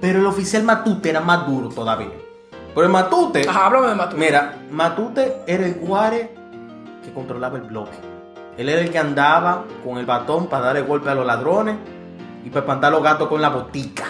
Pero 0.00 0.20
el 0.20 0.26
oficial 0.26 0.62
Matute 0.62 1.10
era 1.10 1.20
más 1.20 1.46
duro 1.46 1.68
todavía. 1.68 2.12
Pero 2.74 2.86
el 2.86 2.92
Matute. 2.92 3.48
Ajá, 3.48 3.66
háblame 3.66 3.88
de 3.88 3.94
Matute. 3.94 4.16
Mira, 4.20 4.58
Matute 4.70 5.36
era 5.46 5.66
el 5.66 5.74
guare 5.74 6.34
que 7.04 7.12
controlaba 7.12 7.58
el 7.58 7.64
bloque. 7.64 7.96
Él 8.56 8.68
era 8.68 8.80
el 8.80 8.90
que 8.90 8.98
andaba 8.98 9.64
con 9.84 9.98
el 9.98 10.06
batón 10.06 10.48
para 10.48 10.66
darle 10.66 10.82
golpe 10.82 11.08
a 11.10 11.14
los 11.14 11.24
ladrones 11.24 11.76
y 12.44 12.48
para 12.48 12.60
espantar 12.60 12.92
a 12.92 12.96
los 12.96 13.04
gatos 13.04 13.28
con 13.28 13.40
la 13.40 13.50
botica. 13.50 14.06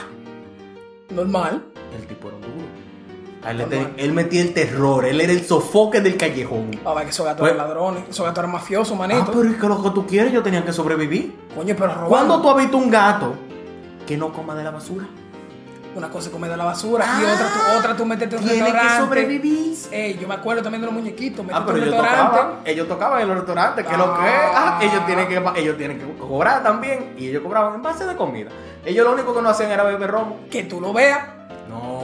Normal. 1.10 1.62
El 1.94 2.06
tipo 2.06 2.28
era 2.28 2.37
un 2.37 2.42
duro. 2.42 2.77
A 3.45 3.52
él, 3.52 3.64
te- 3.68 4.09
metía 4.12 4.42
el 4.42 4.52
terror, 4.52 5.04
él 5.04 5.21
era 5.21 5.33
el 5.33 5.45
sofoque 5.47 6.00
del 6.00 6.16
callejón. 6.16 6.71
Ver, 6.73 7.04
que 7.04 7.11
esos 7.11 7.25
gatos 7.25 7.40
Pues- 7.40 7.52
eran 7.54 7.66
ladrones. 7.68 8.04
Esos 8.11 8.26
gatos 8.26 8.38
eran 8.40 8.52
mafiosos, 8.52 8.99
manito. 8.99 9.23
Ah, 9.26 9.30
pero 9.33 9.49
es 9.49 9.57
que 9.57 9.68
lo 9.68 9.83
que 9.83 9.90
tú 9.90 10.07
quieres, 10.07 10.33
yo 10.33 10.42
tenía 10.42 10.64
que 10.64 10.73
sobrevivir. 10.73 11.37
Coño, 11.54 11.75
pero 11.78 11.88
robando. 11.95 12.09
¿Cuándo 12.09 12.42
tú 12.42 12.50
has 12.50 12.57
visto 12.57 12.76
un 12.76 12.90
gato 12.90 13.35
que 14.07 14.16
no 14.16 14.33
coma 14.33 14.54
de 14.54 14.64
la 14.64 14.71
basura? 14.73 15.07
Una 15.95 16.11
cosa 16.11 16.26
es 16.28 16.33
comer 16.33 16.50
de 16.50 16.57
la 16.57 16.64
basura 16.64 17.04
y 17.04 17.25
Ah, 17.25 17.33
otra 17.35 17.47
tú, 17.47 17.78
otra 17.78 17.97
tú 17.97 18.04
meterte 18.04 18.37
en 18.37 18.42
un 18.42 18.49
Tiene 18.49 18.66
que 18.66 18.73
restaurante. 18.73 19.04
sobrevivir. 19.04 19.76
Ey, 19.90 20.18
yo 20.21 20.28
me 20.28 20.35
acuerdo 20.35 20.62
también 20.62 20.80
de 20.83 20.87
los 20.87 20.95
muñequitos. 20.95 21.45
Ah, 21.52 21.62
pero 21.64 21.78
ellos 21.78 21.88
restaurante. 21.90 22.30
tocaban, 22.37 22.54
ellos 22.66 22.88
tocaban 22.88 23.23
en 23.23 23.28
los 23.28 23.37
restaurantes, 23.38 23.87
que 23.87 23.97
lo 23.97 24.14
que 24.18 24.26
es, 24.26 24.35
ah, 24.54 24.78
ellos 24.83 25.07
tienen 25.07 25.26
que 25.28 25.61
ellos 25.61 25.76
tienen 25.78 25.99
que 25.99 26.18
cobrar 26.18 26.62
también 26.62 27.14
y 27.16 27.28
ellos 27.28 27.42
cobraban 27.42 27.75
en 27.76 27.83
base 27.83 28.04
de 28.04 28.14
comida. 28.16 28.50
Ellos 28.85 29.04
lo 29.07 29.12
único 29.12 29.35
que 29.35 29.42
no 29.42 29.49
hacían 29.49 29.71
era 29.71 29.83
beber 29.85 30.11
romo. 30.11 30.37
Que 30.50 30.64
tú 30.64 30.80
lo 30.80 30.92
veas. 30.92 31.21
No. 31.68 31.98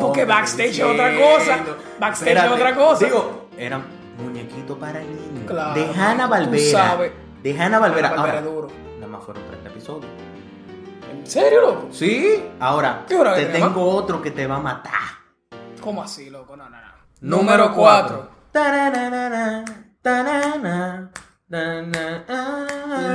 Porque 0.00 0.24
backstage 0.24 0.78
es 0.78 0.82
otra 0.82 1.14
cosa. 1.16 1.58
Backstage 1.98 2.36
es 2.36 2.50
otra 2.50 2.74
cosa. 2.74 3.04
Digo, 3.04 3.48
eran 3.56 3.84
muñequitos 4.18 4.78
para 4.78 5.00
niños. 5.00 5.44
Claro, 5.46 5.80
de 5.80 5.86
Hanna 5.94 6.50
tú 6.50 6.58
sabes. 6.58 7.12
De 7.42 7.58
Hanna 7.58 7.78
Barbera. 7.78 8.08
Hanna-Barbera 8.08 8.38
Ahora, 8.38 8.42
duro. 8.42 8.68
Nada 8.96 9.06
más 9.06 9.24
fueron 9.24 9.42
30 9.46 9.68
episodios. 9.70 10.12
¿En 11.10 11.26
serio, 11.26 11.60
loco? 11.60 11.88
Sí, 11.90 12.44
ahora 12.60 13.04
¿Qué 13.08 13.14
hora 13.16 13.34
te 13.34 13.46
tengo 13.46 13.82
otro 13.82 14.20
que 14.20 14.30
te 14.30 14.46
va 14.46 14.56
a 14.56 14.60
matar. 14.60 14.92
¿Cómo 15.80 16.02
así, 16.02 16.28
loco? 16.28 16.56
No, 16.56 16.68
no, 16.68 16.76
no. 16.76 16.90
Número 17.20 17.74
4. 17.74 18.30
4. 18.52 18.70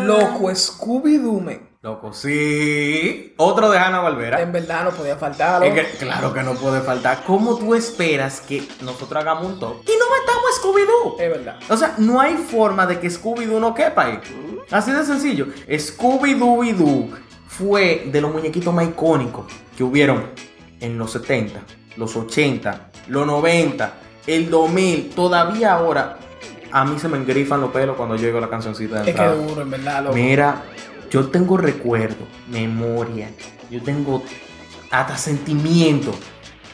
Loco, 0.03 0.51
Scooby-Doo, 0.51 1.41
men. 1.41 1.64
Loco, 1.85 2.11
sí. 2.13 3.35
Otro 3.37 3.69
de 3.69 3.77
Hanna 3.77 3.99
Barbera. 3.99 4.41
En 4.41 4.51
verdad 4.51 4.85
no 4.85 4.89
podía 4.89 5.17
faltar, 5.17 5.63
Es 5.63 5.69
loco. 5.69 5.87
que, 5.87 5.97
claro 6.03 6.33
que 6.33 6.41
no 6.41 6.55
puede 6.55 6.81
faltar. 6.81 7.23
¿Cómo 7.27 7.59
tú 7.59 7.75
esperas 7.75 8.41
que 8.41 8.67
nosotros 8.81 9.21
hagamos 9.21 9.45
un 9.45 9.59
top 9.59 9.83
y 9.83 9.91
no 9.91 10.05
metamos 10.19 10.45
a 10.49 10.61
Scooby-Doo? 10.63 11.19
Es 11.19 11.29
verdad. 11.29 11.59
O 11.69 11.77
sea, 11.77 11.93
no 11.99 12.19
hay 12.19 12.37
forma 12.37 12.87
de 12.87 12.99
que 12.99 13.07
Scooby-Doo 13.11 13.59
no 13.59 13.75
quepa 13.75 14.05
ahí. 14.05 14.19
Así 14.71 14.89
de 14.91 15.05
sencillo. 15.05 15.45
Scooby-Doo 15.69 17.09
fue 17.47 18.07
de 18.11 18.19
los 18.19 18.33
muñequitos 18.33 18.73
más 18.73 18.85
icónicos 18.87 19.45
que 19.77 19.83
hubieron 19.83 20.25
en 20.79 20.97
los 20.97 21.11
70, 21.11 21.59
los 21.97 22.15
80, 22.15 22.89
los 23.09 23.27
90, 23.27 23.93
el 24.25 24.49
2000. 24.49 25.11
Todavía 25.11 25.73
ahora, 25.75 26.17
a 26.71 26.83
mí 26.83 26.97
se 26.97 27.07
me 27.09 27.17
engrifan 27.17 27.61
los 27.61 27.69
pelos 27.69 27.95
cuando 27.95 28.15
yo 28.15 28.25
oigo 28.25 28.39
la 28.39 28.49
cancioncita 28.49 28.95
de 28.95 29.11
Es 29.11 29.15
que 29.15 29.21
entrada. 29.23 29.35
duro, 29.35 29.61
en 29.61 29.69
verdad, 29.69 30.03
loco. 30.05 30.15
Mira, 30.15 30.63
yo 31.09 31.27
tengo 31.29 31.57
recuerdo, 31.57 32.25
memoria, 32.49 33.29
yo 33.69 33.81
tengo 33.83 34.23
hasta 34.91 35.17
sentimiento 35.17 36.13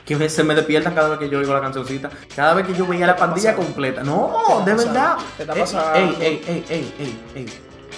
que 0.05 0.29
se 0.29 0.43
me 0.43 0.55
despiertan 0.55 0.93
cada 0.93 1.09
vez 1.09 1.19
que 1.19 1.29
yo 1.29 1.39
oigo 1.39 1.53
la 1.53 1.61
cancioncita, 1.61 2.09
cada 2.35 2.53
vez 2.53 2.65
que 2.67 2.73
yo 2.73 2.85
veía 2.85 3.07
la 3.07 3.15
pandilla 3.15 3.51
pasando? 3.51 3.65
completa. 3.73 4.01
¿Qué 4.01 4.07
No, 4.07 4.61
de 4.65 4.73
verdad. 4.73 5.17
¿Qué 5.37 5.43
está 5.43 5.53
Eh, 5.55 5.59
pasando? 5.59 5.93
Ey, 5.99 6.17
ey, 6.19 6.43
ey, 6.47 6.65
ey, 6.69 6.93
ey, 6.99 7.19
ey. 7.35 7.45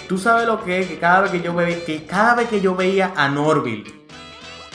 Tú 0.08 0.18
sabes 0.18 0.46
lo 0.46 0.64
que 0.64 0.82
es 0.82 0.88
que 0.88 1.00
cada 1.00 1.22
vez 1.22 1.32
que 1.32 1.42
yo 1.42 1.54
veía, 1.56 1.84
que 1.86 2.06
cada 2.06 2.36
vez 2.36 2.50
que 2.50 2.62
yo 2.62 2.76
veía 2.76 3.14
a 3.16 3.30
Norville 3.30 3.92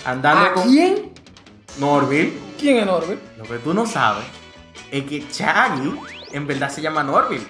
andando 0.04 0.46
¿A 0.46 0.52
con 0.54 0.64
quién? 0.68 1.12
Norville, 1.78 2.32
¿Quién 2.58 2.78
es 2.78 2.86
Norbert? 2.86 3.20
lo 3.36 3.44
que 3.44 3.58
tú 3.58 3.72
no 3.74 3.86
sabes 3.86 4.24
es 4.90 5.04
que 5.04 5.28
Chaggy 5.30 5.92
en 6.32 6.46
verdad 6.46 6.70
se 6.70 6.80
llama 6.80 7.04
Norville. 7.04 7.46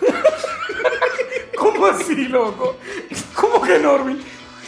¿Cómo 1.56 1.86
así, 1.86 2.28
loco? 2.28 2.76
¿Cómo 3.34 3.60
que 3.62 3.78
Norbert? 3.78 4.20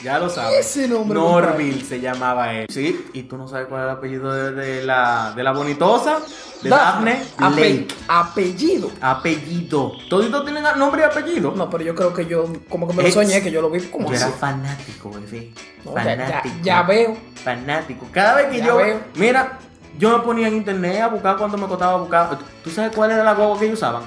Ya 0.02 0.18
lo 0.18 0.28
sabes. 0.28 0.58
Ese 0.66 0.86
nombre, 0.86 1.18
Norville 1.18 1.82
se 1.82 1.98
llamaba 1.98 2.52
él. 2.52 2.66
Sí, 2.68 3.06
y 3.14 3.22
tú 3.22 3.38
no 3.38 3.48
sabes 3.48 3.68
cuál 3.68 3.82
es 3.82 3.84
el 3.90 3.96
apellido 3.96 4.32
de, 4.34 4.52
de 4.52 4.82
la, 4.84 5.32
de 5.34 5.42
la 5.42 5.52
bonitosa, 5.52 6.18
de 6.62 6.68
Daphne, 6.68 7.22
Ape- 7.38 7.50
Lake. 7.56 7.88
Apellido. 8.06 8.90
Apellido. 9.00 9.92
Toditos 10.10 10.44
tienen 10.44 10.62
nombre 10.76 11.00
y 11.00 11.04
apellido. 11.04 11.54
No, 11.56 11.70
pero 11.70 11.84
yo 11.84 11.94
creo 11.94 12.12
que 12.12 12.26
yo, 12.26 12.44
como 12.68 12.86
que 12.86 12.92
me 12.92 13.02
lo 13.02 13.08
Ex- 13.08 13.14
soñé, 13.14 13.42
que 13.42 13.50
yo 13.50 13.62
lo 13.62 13.70
vi 13.70 13.80
como 13.80 14.10
Yo 14.10 14.16
así. 14.16 14.24
era 14.24 14.32
fanático, 14.34 15.10
bebé. 15.10 15.52
No, 15.86 15.94
ya, 15.96 16.04
ya- 16.04 16.26
fanático. 16.26 16.54
ya 16.62 16.82
veo. 16.82 17.16
Fanático. 17.42 18.06
Cada 18.12 18.34
vez 18.34 18.46
que 18.48 18.58
Ya 18.58 18.66
yo. 18.66 18.76
veo. 18.76 19.00
Mira, 19.14 19.58
yo 19.98 20.18
me 20.18 20.22
ponía 20.22 20.48
en 20.48 20.56
internet 20.56 21.00
a 21.00 21.08
buscar 21.08 21.38
cuando 21.38 21.56
me 21.56 21.66
costaba 21.66 21.96
buscar. 21.96 22.38
¿Tú 22.62 22.68
sabes 22.68 22.94
cuál 22.94 23.10
era 23.10 23.24
la 23.24 23.32
guagua 23.32 23.58
que 23.58 23.64
ellos 23.64 23.78
usaban? 23.78 24.02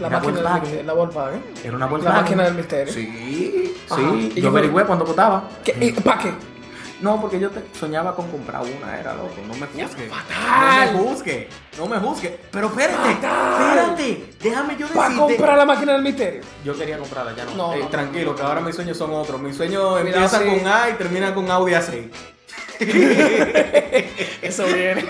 La 0.00 0.08
Era 0.08 0.18
máquina 0.20 0.40
del 0.52 0.60
misterio. 0.62 0.82
La 0.84 0.92
Volkswagen. 0.92 1.42
Era 1.62 1.76
una 1.76 1.84
La 1.86 1.90
Volkswagen. 1.90 2.22
máquina 2.22 2.42
del 2.44 2.54
misterio. 2.54 2.92
Sí, 2.92 3.74
Ajá. 3.90 3.96
sí. 4.00 4.32
¿Y 4.34 4.40
Yo 4.40 4.42
qué 4.42 4.46
averigüé 4.58 4.84
cuánto 4.84 5.04
costaba. 5.04 5.48
¿Para 6.04 6.18
qué? 6.20 6.32
No, 7.00 7.20
porque 7.20 7.38
yo 7.38 7.50
te 7.50 7.60
soñaba 7.78 8.14
con 8.16 8.30
comprar 8.30 8.62
una, 8.62 8.98
era 8.98 9.12
loco. 9.14 9.34
No 9.46 9.54
me 9.54 9.66
juzgue. 9.66 10.08
fatal. 10.08 10.92
No 10.94 11.02
me 11.02 11.08
juzgue. 11.10 11.48
No 11.76 11.86
me 11.86 11.98
juzgue. 11.98 12.40
Pero 12.50 12.66
espérate, 12.68 13.14
Fatal. 13.16 13.68
espérate. 13.68 14.34
Déjame 14.40 14.76
yo 14.78 14.86
¿Para 14.88 15.08
decirte. 15.10 15.34
comprar 15.36 15.58
la 15.58 15.66
máquina 15.66 15.92
del 15.92 16.02
misterio? 16.02 16.40
Yo 16.64 16.74
quería 16.76 16.96
comprarla, 16.98 17.34
ya 17.36 17.44
no. 17.44 17.54
No, 17.56 17.72
Ey, 17.74 17.82
no, 17.82 17.88
tranquilo, 17.88 18.34
que 18.34 18.42
ahora 18.42 18.60
mis 18.60 18.74
sueños 18.74 18.96
son 18.96 19.12
otros. 19.12 19.38
Mis 19.40 19.54
sueños 19.56 20.00
empiezan 20.00 20.42
sí. 20.44 20.48
con 20.48 20.66
A 20.72 20.88
y 20.88 20.92
terminan 20.94 21.34
con 21.34 21.50
Audi 21.50 21.72
A6. 21.72 22.08
Eso 24.42 24.64
viene. 24.66 25.04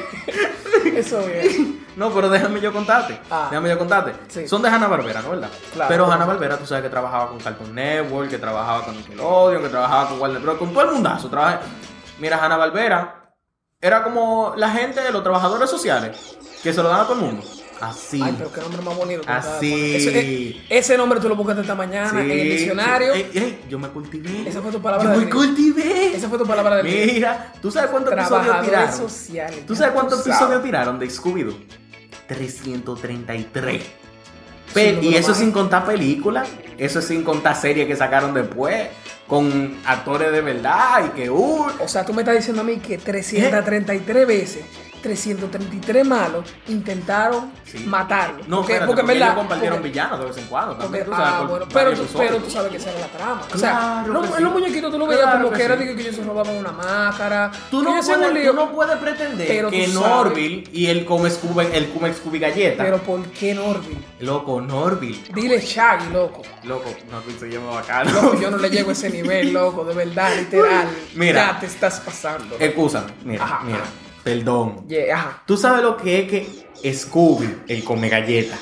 Eso 0.94 1.24
viene. 1.24 1.80
No, 1.96 2.10
pero 2.12 2.28
déjame 2.28 2.60
yo 2.60 2.72
contarte. 2.72 3.18
Ah. 3.30 3.48
Déjame 3.50 3.70
yo 3.70 3.78
contarte. 3.78 4.12
Sí. 4.28 4.48
Son 4.48 4.60
de 4.62 4.68
Hanna 4.68 4.88
Barbera, 4.88 5.22
¿no 5.22 5.30
verdad? 5.30 5.48
Claro. 5.72 5.88
Pero 5.88 6.10
Hanna 6.12 6.24
Barbera, 6.24 6.58
tú 6.58 6.66
sabes 6.66 6.82
que 6.82 6.90
trabajaba 6.90 7.28
con 7.28 7.38
Cartoon 7.38 7.74
Network, 7.74 8.30
que 8.30 8.38
trabajaba 8.38 8.84
con 8.84 8.96
Nickelodeon, 8.96 9.62
que 9.62 9.68
trabajaba 9.68 10.08
con 10.08 10.20
Warner 10.20 10.42
Bros. 10.42 10.58
Con 10.58 10.72
todo 10.72 10.82
el 10.84 10.90
mundazo. 10.92 11.30
Mira, 12.18 12.44
Hanna 12.44 12.56
Barbera 12.56 13.32
era 13.80 14.02
como 14.02 14.54
la 14.56 14.70
gente 14.70 15.00
de 15.00 15.10
los 15.12 15.22
trabajadores 15.22 15.70
sociales 15.70 16.36
que 16.62 16.72
se 16.72 16.82
lo 16.82 16.88
dan 16.88 17.00
a 17.00 17.04
todo 17.04 17.14
el 17.14 17.20
mundo. 17.20 17.42
Así. 17.80 18.20
Ay, 18.22 18.34
pero 18.38 18.52
qué 18.52 18.60
nombre 18.60 18.82
más 18.82 18.96
bonito. 18.96 19.22
de 19.22 19.32
Así. 19.32 19.94
Ese, 19.96 20.56
ese 20.70 20.96
nombre 20.96 21.20
tú 21.20 21.28
lo 21.28 21.36
buscaste 21.36 21.60
esta 21.62 21.74
mañana 21.74 22.10
Sí, 22.10 22.16
en 22.18 22.30
el 22.30 22.48
diccionario. 22.50 23.14
sí. 23.14 23.20
Ey, 23.34 23.38
ey, 23.42 23.64
yo 23.68 23.78
me 23.78 23.88
cultivé. 23.88 24.48
Esa 24.48 24.62
fue 24.62 24.70
tu 24.72 24.80
palabra 24.80 25.04
Yo 25.04 25.10
del 25.18 25.26
me 25.26 25.30
cultivé. 25.30 26.16
Esa 26.16 26.28
fue 26.28 26.38
tu 26.38 26.46
palabra 26.46 26.76
del 26.76 26.86
día. 26.86 27.06
Mira, 27.14 27.52
¿tú 27.60 27.70
sabes 27.70 27.90
cuántos 27.90 28.12
episodios 28.12 28.62
tiraron? 28.64 28.96
sociales. 28.96 29.66
¿Tú 29.66 29.74
sabes 29.76 29.92
cuántos 29.92 30.26
episodios 30.26 30.62
tiraron 30.62 30.98
de 30.98 31.06
Scooby-Doo? 31.08 31.56
333. 32.28 33.82
Sí, 33.82 33.90
Pe- 34.72 34.92
no 34.94 35.02
y 35.02 35.14
eso 35.14 35.34
sin 35.34 35.52
contar 35.52 35.84
películas, 35.84 36.48
eso 36.78 37.00
sin 37.02 37.22
contar 37.22 37.54
series 37.54 37.86
que 37.86 37.94
sacaron 37.96 38.34
después, 38.34 38.88
con 39.28 39.76
actores 39.84 40.32
de 40.32 40.40
verdad 40.40 41.04
y 41.06 41.10
que 41.10 41.30
uh, 41.30 41.66
O 41.80 41.86
sea, 41.88 42.04
tú 42.04 42.12
me 42.12 42.22
estás 42.22 42.36
diciendo 42.36 42.62
a 42.62 42.64
mí 42.64 42.78
que 42.78 42.98
333 42.98 44.26
veces, 44.26 44.64
333 45.04 46.06
malos 46.06 46.44
intentaron 46.68 47.52
Sí. 47.64 47.78
matarlo. 47.86 48.44
no, 48.46 48.58
porque, 48.58 48.72
espérate, 48.74 48.86
porque 48.86 49.02
porque 49.02 49.16
ellos 49.18 49.34
compartieron 49.34 49.78
porque- 49.78 49.88
villanos 49.90 50.18
de 50.20 50.26
vez 50.26 50.36
en 50.38 50.44
cuando. 50.46 50.70
porque- 50.70 50.84
También, 50.84 51.04
tú 51.04 51.10
sabes, 51.10 51.26
ah, 51.28 51.46
bueno, 51.48 51.66
pero, 51.72 51.92
tú, 51.94 52.02
episodios. 52.02 52.30
pero 52.30 52.44
tú 52.44 52.50
sabes 52.50 52.70
que 52.70 52.76
esa 52.78 52.90
era 52.90 53.00
la 53.00 53.06
trama. 53.08 53.40
O 53.52 53.58
sea, 53.58 54.04
en 54.06 54.44
los 54.44 54.52
muñequitos 54.52 54.90
tú 54.92 54.98
lo 54.98 55.06
veías 55.06 55.22
Claro 55.24 55.38
como 55.38 55.50
que 55.50 55.56
que, 55.58 55.64
era 55.64 55.78
sí. 55.78 55.84
que 55.84 56.00
ellos 56.02 56.16
se 56.16 56.24
robaban 56.24 56.56
una 56.56 56.72
máscara. 56.72 57.50
Tú 57.70 57.82
no, 57.82 57.90
puedes, 57.90 58.08
un 58.08 58.34
lío. 58.34 58.50
tú 58.50 58.56
no 58.56 58.72
puedes 58.72 58.96
pretender 58.96 59.46
Pero 59.48 59.70
que 59.70 59.86
Norville 59.88 60.64
y 60.72 60.86
el 60.86 61.04
Come 61.04 61.30
Scooby, 61.30 61.66
el 61.72 61.90
Come 61.90 62.14
Scooby 62.14 62.38
Galleta. 62.38 62.82
Pero 62.84 62.98
¿por 62.98 63.22
qué 63.26 63.54
Norville? 63.54 63.98
Loco, 64.20 64.60
Norville. 64.60 65.22
Dile 65.34 65.60
Shaggy, 65.60 66.12
loco. 66.12 66.42
Loco, 66.62 66.90
Norville 67.10 67.38
se 67.38 67.48
llama 67.50 67.72
bacano. 67.72 68.10
Loco, 68.12 68.40
yo 68.40 68.50
no 68.50 68.58
le 68.58 68.70
llego 68.70 68.90
a 68.90 68.92
ese 68.92 69.10
nivel, 69.10 69.52
loco, 69.52 69.84
de 69.84 69.94
verdad, 69.94 70.34
literal. 70.36 70.88
Mira. 71.14 71.52
Ya 71.54 71.60
te 71.60 71.66
estás 71.66 72.00
pasando. 72.00 72.56
Excúsame, 72.58 73.12
mira, 73.24 73.60
mira. 73.64 73.80
Perdón. 74.24 74.86
Yeah. 74.88 75.42
¿Tú 75.46 75.56
sabes 75.56 75.82
lo 75.82 75.96
que 75.96 76.20
es 76.22 76.28
que 76.82 76.92
Scooby, 76.94 77.62
el 77.68 77.84
come 77.84 78.08
galleta? 78.08 78.56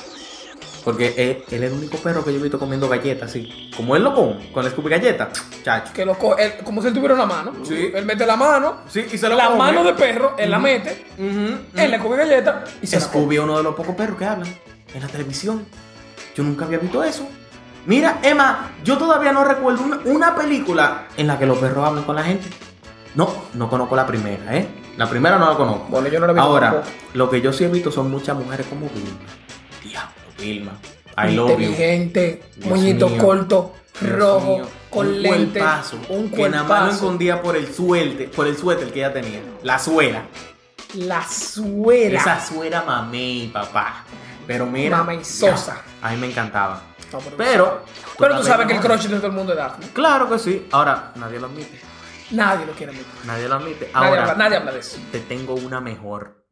Porque 0.84 1.14
él, 1.16 1.44
él 1.54 1.62
es 1.62 1.70
el 1.70 1.78
único 1.78 1.96
perro 1.98 2.24
que 2.24 2.32
yo 2.32 2.40
he 2.40 2.42
visto 2.42 2.58
comiendo 2.58 2.88
galletas, 2.88 3.30
así. 3.30 3.70
Como 3.76 3.94
él 3.94 4.02
lo 4.02 4.12
come, 4.16 4.50
con 4.52 4.64
el 4.64 4.72
Scooby 4.72 4.90
galleta. 4.90 5.30
Chacho. 5.62 5.92
Que 5.92 6.04
lo 6.04 6.16
él- 6.36 6.54
como 6.64 6.82
si 6.82 6.88
él 6.88 6.94
tuviera 6.94 7.14
una 7.14 7.26
mano. 7.26 7.52
Sí. 7.62 7.92
Él 7.94 8.04
mete 8.04 8.26
la 8.26 8.34
mano, 8.34 8.78
Sí, 8.88 9.06
y 9.12 9.16
se 9.16 9.28
lo 9.28 9.36
la 9.36 9.46
come. 9.46 9.58
mano 9.58 9.84
de 9.84 9.94
perro, 9.94 10.34
él 10.36 10.50
la 10.50 10.58
mete, 10.58 11.06
él 11.16 11.90
le 11.90 11.98
come 12.00 12.16
galleta 12.16 12.64
y 12.82 12.86
se. 12.88 13.00
Scooby 13.00 13.36
es 13.36 13.42
uno 13.42 13.56
de 13.58 13.62
los 13.62 13.76
pocos 13.76 13.94
perros 13.94 14.18
que 14.18 14.24
hablan 14.24 14.52
en 14.92 15.00
la 15.00 15.06
televisión. 15.06 15.64
Yo 16.34 16.42
nunca 16.42 16.64
había 16.64 16.78
visto 16.78 17.04
eso. 17.04 17.28
Mira, 17.86 18.18
Emma, 18.22 18.72
yo 18.82 18.98
todavía 18.98 19.32
no 19.32 19.44
recuerdo 19.44 19.82
una, 19.84 20.00
una 20.04 20.34
película 20.34 21.06
en 21.16 21.28
la 21.28 21.38
que 21.38 21.46
los 21.46 21.58
perros 21.58 21.86
hablan 21.86 22.02
con 22.02 22.16
la 22.16 22.24
gente. 22.24 22.48
No, 23.14 23.28
no 23.54 23.68
conozco 23.70 23.94
la 23.94 24.06
primera, 24.06 24.56
¿eh? 24.56 24.66
La 24.96 25.08
primera 25.08 25.38
no 25.38 25.48
la 25.50 25.56
conozco. 25.56 25.86
Bueno, 25.88 26.08
yo 26.08 26.20
no 26.20 26.26
la 26.26 26.32
he 26.32 26.34
visto 26.34 26.48
Ahora, 26.48 26.70
tampoco. 26.72 26.90
lo 27.14 27.30
que 27.30 27.40
yo 27.40 27.52
sí 27.52 27.64
he 27.64 27.68
visto 27.68 27.90
son 27.90 28.10
muchas 28.10 28.36
mujeres 28.36 28.66
como 28.66 28.88
Vilma. 28.90 29.10
Diablo, 29.82 30.12
Vilma. 30.38 30.72
I 31.16 31.34
love. 31.34 31.50
Inteligente, 31.50 32.42
moñito 32.64 33.16
corto, 33.18 33.74
Dios 34.00 34.12
rojo, 34.18 34.56
mío. 34.56 34.68
con 34.90 35.06
un 35.08 35.22
lente. 35.22 35.58
cuerpazo, 35.60 35.98
un 36.08 36.30
que 36.30 36.48
nada 36.48 36.64
más 36.64 36.84
lo 36.86 36.90
escondía 36.92 37.40
por 37.42 37.56
el 37.56 37.72
suéter, 37.72 38.30
por 38.30 38.46
el 38.46 38.56
suéter 38.56 38.90
que 38.92 39.00
ella 39.00 39.12
tenía. 39.12 39.40
La 39.62 39.78
suela. 39.78 40.22
La 40.94 41.22
suela. 41.26 42.18
Esa 42.18 42.40
suela 42.44 42.82
mamey, 42.82 43.48
papá. 43.48 44.04
Pero 44.46 44.66
mira. 44.66 44.98
Mamey 44.98 45.24
sosa. 45.24 45.82
ya, 46.02 46.08
A 46.08 46.10
mí 46.12 46.16
me 46.18 46.26
encantaba. 46.28 46.82
No, 47.12 47.18
pero, 47.18 47.36
Pero. 47.36 47.84
pero 48.18 48.36
tú 48.38 48.42
sabes 48.44 48.66
que 48.66 48.74
el 48.74 48.80
crush 48.80 49.02
de 49.06 49.16
todo 49.16 49.26
el 49.26 49.32
mundo 49.32 49.52
es 49.52 49.58
Daphne. 49.58 49.86
Claro 49.92 50.28
que 50.30 50.38
sí. 50.38 50.66
Ahora, 50.72 51.12
nadie 51.16 51.38
lo 51.38 51.46
admite. 51.46 51.78
Nadie 52.32 52.66
lo 52.66 52.72
quiere 52.72 52.92
admitir. 52.92 53.12
Nadie 53.26 53.48
lo 53.48 53.54
admite. 53.56 53.90
Nadie, 53.92 54.08
Ahora, 54.08 54.22
habla, 54.22 54.34
nadie 54.44 54.56
habla 54.56 54.72
de 54.72 54.78
eso. 54.80 54.98
te 55.10 55.20
tengo 55.20 55.54
una 55.54 55.80
mejor. 55.80 56.44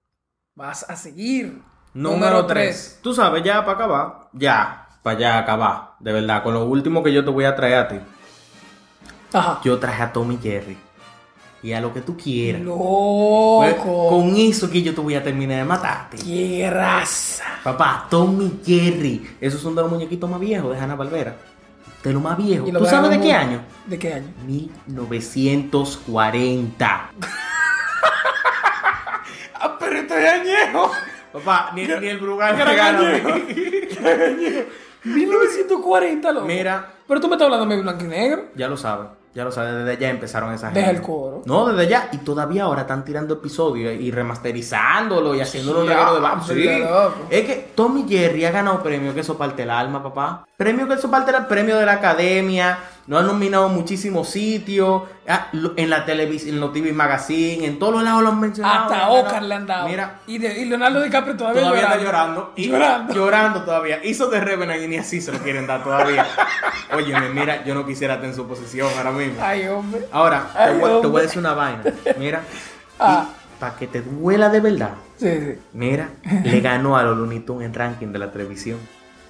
Vas 0.54 0.88
a 0.88 0.96
seguir. 0.96 1.62
Número 1.94 2.46
3. 2.46 3.00
Tú 3.02 3.14
sabes, 3.14 3.42
ya 3.42 3.64
para 3.64 3.72
acabar. 3.76 4.28
Ya, 4.32 4.86
para 5.02 5.18
ya 5.18 5.38
acabar. 5.38 5.94
De 6.00 6.12
verdad, 6.12 6.42
con 6.42 6.54
lo 6.54 6.64
último 6.64 7.02
que 7.02 7.12
yo 7.12 7.24
te 7.24 7.30
voy 7.30 7.44
a 7.44 7.56
traer 7.56 7.74
a 7.76 7.88
ti. 7.88 7.96
Ajá. 9.32 9.60
Yo 9.64 9.78
traje 9.78 10.02
a 10.02 10.12
Tommy 10.12 10.38
Jerry. 10.42 10.76
y 11.62 11.72
a 11.74 11.80
lo 11.80 11.92
que 11.92 12.00
tú 12.00 12.16
quieras. 12.16 12.62
Pues, 12.62 13.76
Loco. 13.76 14.08
con 14.08 14.34
eso 14.36 14.70
que 14.70 14.82
yo 14.82 14.94
te 14.94 15.00
voy 15.02 15.14
a 15.14 15.22
terminar 15.22 15.58
de 15.58 15.64
matarte. 15.64 16.16
¡Qué 16.16 16.68
raza! 16.72 17.44
Papá, 17.62 18.06
Tommy 18.08 18.60
Jerry. 18.64 19.36
Esos 19.40 19.60
son 19.60 19.74
de 19.74 19.82
los 19.82 19.90
muñequitos 19.90 20.28
más 20.30 20.40
viejos 20.40 20.72
de 20.74 20.80
Hanna 20.80 20.94
Barbera. 20.94 21.36
De 22.02 22.12
los 22.12 22.20
más 22.22 22.36
lo 22.38 22.80
¿Tú 22.80 22.86
sabes 22.86 23.10
de 23.10 23.20
qué 23.20 23.32
año? 23.32 23.60
¿De 23.86 23.98
qué 23.98 24.14
año? 24.14 24.28
1940. 24.46 27.10
Ah, 29.62 29.76
pero 29.78 29.98
esto 29.98 30.14
es 30.16 30.26
añejo. 30.26 30.90
Papá, 31.34 31.70
ni, 31.74 31.82
ni 31.86 32.06
el 32.08 32.16
Brugal 32.18 32.56
te 32.56 32.64
gana 32.64 32.98
a 32.98 33.02
añejo. 33.02 33.28
mí. 35.04 35.04
1940, 35.04 36.32
loco. 36.32 36.46
Mira, 36.46 36.94
Pero 37.06 37.20
tú 37.20 37.28
me 37.28 37.34
estás 37.34 37.44
hablando 37.44 37.66
de 37.66 37.76
blanco 37.82 38.02
y 38.04 38.08
negro. 38.08 38.44
ya 38.54 38.68
lo 38.68 38.78
sabes. 38.78 39.08
Ya 39.32 39.44
lo 39.44 39.52
sabes, 39.52 39.74
desde 39.74 39.92
allá 39.92 40.10
empezaron 40.10 40.52
esas 40.52 40.72
gente. 40.72 40.90
el 40.90 41.02
coro. 41.02 41.42
No, 41.44 41.66
desde 41.66 41.82
allá. 41.82 42.08
Y 42.12 42.18
todavía 42.18 42.64
ahora 42.64 42.82
están 42.82 43.04
tirando 43.04 43.34
episodios 43.34 43.94
y 44.00 44.10
remasterizándolo 44.10 45.36
y 45.36 45.40
haciéndolo 45.40 45.82
reguero 45.82 46.14
de 46.14 46.20
bajo. 46.20 46.52
Diablo, 46.52 46.90
loco. 46.90 47.16
Es 47.30 47.46
que 47.46 47.70
Tommy 47.76 48.06
Jerry 48.08 48.44
ha 48.44 48.50
ganado 48.50 48.82
premios 48.82 49.14
que 49.14 49.20
eso 49.20 49.38
parte 49.38 49.62
el 49.62 49.70
alma, 49.70 50.02
papá. 50.02 50.46
Premio 50.56 50.88
que 50.88 50.94
eso 50.94 51.08
parte 51.10 51.30
el 51.30 51.46
premio 51.46 51.78
de 51.78 51.86
la 51.86 51.92
academia. 51.92 52.78
Lo 53.10 53.18
han 53.18 53.26
nominado 53.26 53.66
en 53.66 53.74
muchísimos 53.74 54.28
sitios. 54.30 55.02
ah, 55.26 55.48
En 55.74 55.90
la 55.90 56.04
televisión, 56.04 56.54
en 56.54 56.60
los 56.60 56.72
TV 56.72 56.92
Magazine, 56.92 57.66
en 57.66 57.80
todos 57.80 57.94
los 57.94 58.02
lados 58.04 58.22
lo 58.22 58.28
han 58.28 58.38
mencionado. 58.38 58.82
Hasta 58.84 58.94
ganado. 58.98 59.12
Oscar 59.14 59.42
le 59.42 59.54
han 59.56 59.66
dado. 59.66 59.88
Mira, 59.88 60.20
Y, 60.28 60.38
de- 60.38 60.60
y 60.60 60.64
Leonardo 60.66 61.02
DiCaprio 61.02 61.36
todavía, 61.36 61.60
todavía 61.62 61.80
llorando. 61.82 61.98
está 61.98 62.12
llorando. 62.12 62.52
Y 62.54 62.68
Llorando. 62.68 63.14
Llorando 63.14 63.62
todavía. 63.64 64.04
Hizo 64.04 64.28
de 64.30 64.40
Revenant 64.40 64.80
y 64.82 64.86
ni 64.86 64.96
así 64.98 65.20
se 65.20 65.32
lo 65.32 65.40
quieren 65.40 65.66
dar 65.66 65.82
todavía. 65.82 66.24
Óyeme, 66.94 67.30
mira, 67.30 67.64
yo 67.64 67.74
no 67.74 67.84
quisiera 67.84 68.14
estar 68.14 68.28
en 68.30 68.36
su 68.36 68.46
posición 68.46 68.88
ahora 68.96 69.10
mismo. 69.10 69.40
Ay, 69.42 69.66
hombre. 69.66 70.06
Ahora, 70.12 70.44
te 70.54 70.70
voy, 70.70 70.78
te 70.78 70.86
voy 70.86 71.04
hombre. 71.06 71.20
a 71.20 71.22
decir 71.24 71.38
una 71.40 71.52
vaina. 71.54 71.82
Mira, 72.16 72.42
Ah. 73.00 73.26
para 73.58 73.74
que 73.74 73.88
te 73.88 74.02
duela 74.02 74.50
de 74.50 74.60
verdad. 74.60 74.90
Sí, 75.16 75.26
sí. 75.28 75.58
Mira, 75.72 76.10
le 76.44 76.60
ganó 76.60 76.96
a 76.96 77.02
los 77.02 77.16
Looney 77.18 77.40
Tunes 77.40 77.66
en 77.66 77.74
ranking 77.74 78.08
de 78.12 78.18
la 78.20 78.30
televisión. 78.30 78.78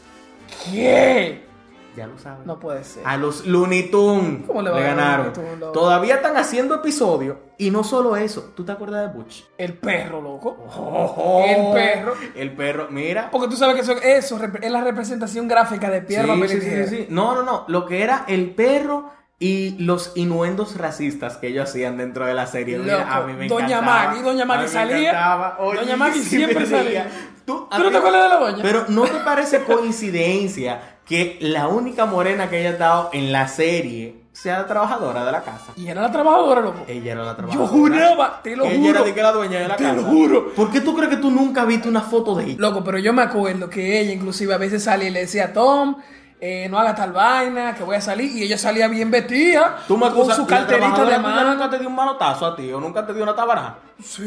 ¿Qué? 0.70 1.48
Ya 1.96 2.06
lo 2.06 2.18
sabes. 2.18 2.46
No 2.46 2.58
puede 2.60 2.84
ser. 2.84 3.02
A 3.06 3.16
los 3.16 3.46
Looney 3.46 3.90
Tunes 3.90 4.46
¿Cómo 4.46 4.62
le 4.62 4.72
le, 4.72 4.82
ganaron. 4.82 5.32
Looney? 5.34 5.72
Todavía 5.72 6.16
están 6.16 6.36
haciendo 6.36 6.74
episodios. 6.76 7.36
Y 7.58 7.70
no 7.70 7.84
solo 7.84 8.16
eso. 8.16 8.52
¿Tú 8.56 8.64
te 8.64 8.72
acuerdas 8.72 9.10
de 9.10 9.18
Butch? 9.18 9.44
El 9.58 9.74
perro, 9.74 10.20
loco. 10.20 10.56
Oh, 10.76 11.44
El 11.46 11.72
perro. 11.74 12.14
El 12.34 12.52
perro, 12.52 12.88
mira. 12.90 13.28
Porque 13.30 13.48
tú 13.48 13.56
sabes 13.56 13.74
que 13.76 14.16
eso, 14.16 14.38
es 14.42 14.70
la 14.70 14.82
representación 14.82 15.46
gráfica 15.48 15.90
de 15.90 16.00
Pierre 16.02 16.48
Sí, 16.48 16.48
sí, 16.48 16.60
sí, 16.60 16.70
sí, 16.70 16.86
sí. 16.88 17.06
No, 17.10 17.34
no, 17.34 17.42
no. 17.42 17.64
Lo 17.68 17.86
que 17.86 18.02
era 18.02 18.24
el 18.28 18.50
perro 18.54 19.10
y 19.42 19.70
los 19.78 20.12
inuendos 20.16 20.76
racistas 20.76 21.38
que 21.38 21.48
ellos 21.48 21.68
hacían 21.68 21.96
dentro 21.96 22.26
de 22.26 22.34
la 22.34 22.46
serie. 22.46 22.78
Mira, 22.78 23.10
a 23.10 23.22
mí 23.22 23.32
me 23.32 23.48
Doña. 23.48 23.80
Maggie, 23.80 24.22
Doña 24.22 24.44
Maggie 24.44 24.68
salía. 24.68 25.56
Oye, 25.58 25.80
Doña 25.80 25.96
Maggie 25.96 26.22
siempre 26.22 26.66
salía. 26.66 27.08
Tú, 27.46 27.66
¿Tú 27.74 27.82
no 27.82 27.90
te 27.90 27.96
acuerdas 27.96 28.22
de 28.24 28.28
la 28.28 28.36
doña? 28.36 28.62
Pero 28.62 28.84
¿no 28.88 29.02
te 29.04 29.18
parece 29.24 29.64
coincidencia 29.64 30.89
que 31.06 31.38
la 31.40 31.68
única 31.68 32.06
morena 32.06 32.48
que 32.48 32.58
haya 32.58 32.70
estado 32.70 33.10
en 33.12 33.32
la 33.32 33.48
serie 33.48 34.16
sea 34.32 34.58
la 34.60 34.66
trabajadora 34.66 35.24
de 35.24 35.32
la 35.32 35.42
casa? 35.42 35.72
Y 35.76 35.88
era 35.88 36.02
la 36.02 36.12
trabajadora, 36.12 36.60
loco. 36.60 36.84
Ella 36.86 37.12
era 37.12 37.22
la 37.24 37.30
Yo 37.32 37.36
trabajadora. 37.36 37.68
juraba, 37.68 38.40
te 38.42 38.56
lo 38.56 38.64
Ella 38.64 38.76
juro. 38.76 38.90
era 38.90 39.02
de 39.02 39.14
que 39.14 39.22
la 39.22 39.32
dueña 39.32 39.58
de 39.60 39.68
la 39.68 39.76
Te 39.76 39.82
casa. 39.84 39.96
lo 39.96 40.02
juro. 40.04 40.52
¿Por 40.54 40.70
qué 40.70 40.80
tú 40.80 40.94
crees 40.94 41.10
que 41.10 41.16
tú 41.16 41.30
nunca 41.30 41.64
viste 41.64 41.88
una 41.88 42.00
foto 42.02 42.34
de 42.36 42.44
ella? 42.44 42.56
Loco, 42.58 42.84
pero 42.84 42.98
yo 42.98 43.12
me 43.12 43.22
acuerdo 43.22 43.68
que 43.68 44.00
ella 44.00 44.12
inclusive 44.12 44.54
a 44.54 44.58
veces 44.58 44.84
salía 44.84 45.08
y 45.08 45.12
le 45.12 45.20
decía, 45.20 45.52
Tom, 45.52 45.96
eh, 46.42 46.68
no 46.70 46.78
haga 46.78 46.94
tal 46.94 47.12
vaina, 47.12 47.74
que 47.74 47.82
voy 47.82 47.96
a 47.96 48.00
salir. 48.00 48.30
Y 48.34 48.44
ella 48.44 48.56
salía 48.56 48.88
bien 48.88 49.10
vestida, 49.10 49.80
Tú 49.88 49.96
me 49.98 50.06
con 50.06 50.12
acusas 50.12 50.36
su 50.36 50.42
la 50.42 50.48
carterita 50.48 51.04
de 51.04 51.18
mano. 51.18 51.50
nunca 51.52 51.68
te 51.68 51.78
dio 51.78 51.88
un 51.88 51.94
manotazo 51.96 52.46
a 52.46 52.56
ti 52.56 52.72
o 52.72 52.80
nunca 52.80 53.04
te 53.04 53.12
dio 53.12 53.24
una 53.24 53.34
tabaraja. 53.34 53.78
Sí. 54.02 54.22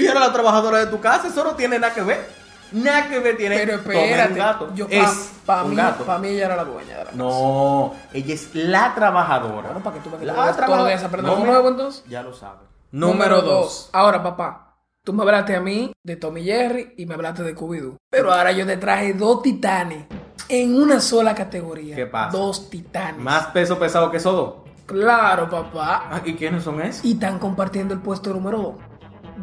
Y 0.00 0.06
era 0.06 0.20
la 0.20 0.32
trabajadora 0.32 0.78
de 0.78 0.86
tu 0.86 1.00
casa, 1.00 1.28
eso 1.28 1.44
no 1.44 1.50
tiene 1.56 1.78
nada 1.78 1.92
que 1.92 2.00
ver. 2.02 2.39
Nada 2.72 3.08
que 3.08 3.18
ver 3.18 3.36
tiene 3.36 3.56
Pero 3.58 3.74
espérate, 3.76 4.32
un 4.32 4.38
gato. 4.38 4.74
yo 4.74 4.86
es 4.90 5.32
para 5.44 5.64
un 5.64 5.70
mí, 5.70 5.76
gato. 5.76 6.04
pa' 6.04 6.18
mí 6.18 6.28
ella 6.28 6.46
era 6.46 6.56
la 6.56 6.64
dueña 6.64 6.90
de 6.90 6.98
la 6.98 7.04
casa. 7.04 7.16
No, 7.16 7.94
ella 8.12 8.34
es 8.34 8.54
la 8.54 8.94
trabajadora. 8.94 9.62
Bueno, 9.68 9.80
para 9.82 9.96
que 9.96 10.02
tú 10.08 10.16
que 10.18 10.24
La 10.26 10.52
trabajadora. 10.52 11.06
aprendemos 11.06 11.38
No, 11.40 11.44
nuevo 11.46 11.68
entonces. 11.68 12.04
Ya 12.08 12.22
lo 12.22 12.32
sabes. 12.32 12.68
Número 12.92 13.42
dos. 13.42 13.90
Ahora, 13.92 14.22
papá, 14.22 14.76
tú 15.04 15.12
me 15.12 15.22
hablaste 15.22 15.56
a 15.56 15.60
mí 15.60 15.92
de 16.02 16.16
Tommy 16.16 16.42
Jerry 16.44 16.94
y 16.96 17.06
me 17.06 17.14
hablaste 17.14 17.42
de 17.42 17.54
Scooby-Doo. 17.56 17.96
Pero 18.10 18.32
ahora 18.32 18.52
yo 18.52 18.66
te 18.66 18.76
traje 18.76 19.14
dos 19.14 19.42
titanes 19.42 20.06
en 20.48 20.74
una 20.80 21.00
sola 21.00 21.34
categoría. 21.34 21.94
¿Qué 21.96 22.06
pasa? 22.06 22.36
Dos 22.36 22.68
titanes. 22.70 23.20
Más 23.20 23.46
peso 23.48 23.78
pesado 23.78 24.10
que 24.10 24.16
esos 24.16 24.32
dos. 24.34 24.54
Claro, 24.86 25.48
papá. 25.48 26.08
Ah, 26.10 26.20
¿Y 26.24 26.34
quiénes 26.34 26.64
son 26.64 26.80
esos? 26.80 27.04
Y 27.04 27.12
están 27.12 27.38
compartiendo 27.38 27.94
el 27.94 28.00
puesto 28.00 28.30
número 28.30 28.58
dos. 28.58 28.74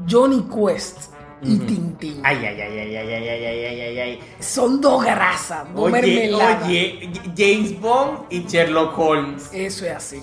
Johnny 0.10 0.46
Quest 0.54 1.14
y. 1.42 1.58
Tintín. 1.60 2.22
Ay, 2.24 2.38
ay, 2.38 2.62
ay, 2.62 2.80
ay, 2.80 2.96
ay, 2.96 3.14
ay, 3.14 3.28
ay, 3.28 3.46
ay, 3.46 3.66
ay, 3.66 3.82
ay, 3.82 4.00
ay. 4.00 4.20
Son 4.40 4.80
dos 4.82 5.04
grasas, 5.04 5.66
dos 5.74 5.84
Oye, 5.86 5.92
mermeladas. 5.92 6.68
oye, 6.68 7.12
James 7.36 7.80
Bond 7.80 8.20
y 8.30 8.46
Sherlock 8.48 8.98
Holmes. 8.98 9.50
Eso 9.54 9.86
es 9.86 9.92
así. 9.92 10.22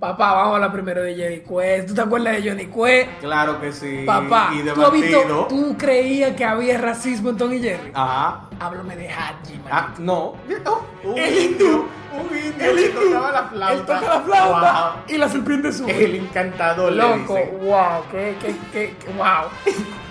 Papá. 0.00 0.32
Vamos 0.34 0.56
a 0.56 0.58
la 0.58 0.72
primero 0.72 1.00
de 1.02 1.14
Johnny 1.14 1.40
Quest. 1.40 1.86
¿Tú 1.88 1.94
te 1.94 2.00
acuerdas 2.00 2.34
de 2.42 2.50
Johnny 2.50 2.66
Quest? 2.66 3.20
Claro 3.20 3.60
que 3.60 3.72
sí. 3.72 4.02
Papá, 4.04 4.50
y 4.52 4.62
de 4.62 4.72
¿tú, 4.72 4.82
has 4.82 4.90
visto- 4.92 5.18
bandido. 5.18 5.46
¿tú 5.46 5.76
creías 5.78 6.34
que 6.34 6.44
había 6.44 6.76
racismo 6.78 7.30
en 7.30 7.36
Tom 7.36 7.52
y 7.52 7.60
Jerry? 7.60 7.92
Ajá. 7.94 8.48
Háblame 8.58 8.96
de 8.96 9.08
Haji, 9.08 9.54
man. 9.58 9.68
Ah, 9.70 9.94
no. 9.98 10.34
Oh, 10.66 11.14
El 11.16 11.38
hindú. 11.38 11.86
El 12.70 12.76
que 12.76 12.88
tocaba 12.90 13.32
la 13.32 13.42
flauta. 13.48 13.72
Él 13.74 13.80
toca 14.00 14.00
la 14.14 14.20
flauta 14.22 14.96
y 15.08 15.18
la 15.18 15.28
serpiente 15.28 15.72
sube. 15.72 16.04
El 16.04 16.14
encantador. 16.16 16.92
le 16.92 17.02
Loco, 17.02 17.34
dicen. 17.34 17.58
wow, 17.62 18.02
qué, 18.10 18.36
qué, 18.40 18.56
qué, 18.72 18.96
qué- 18.98 19.12
wow. 19.12 19.48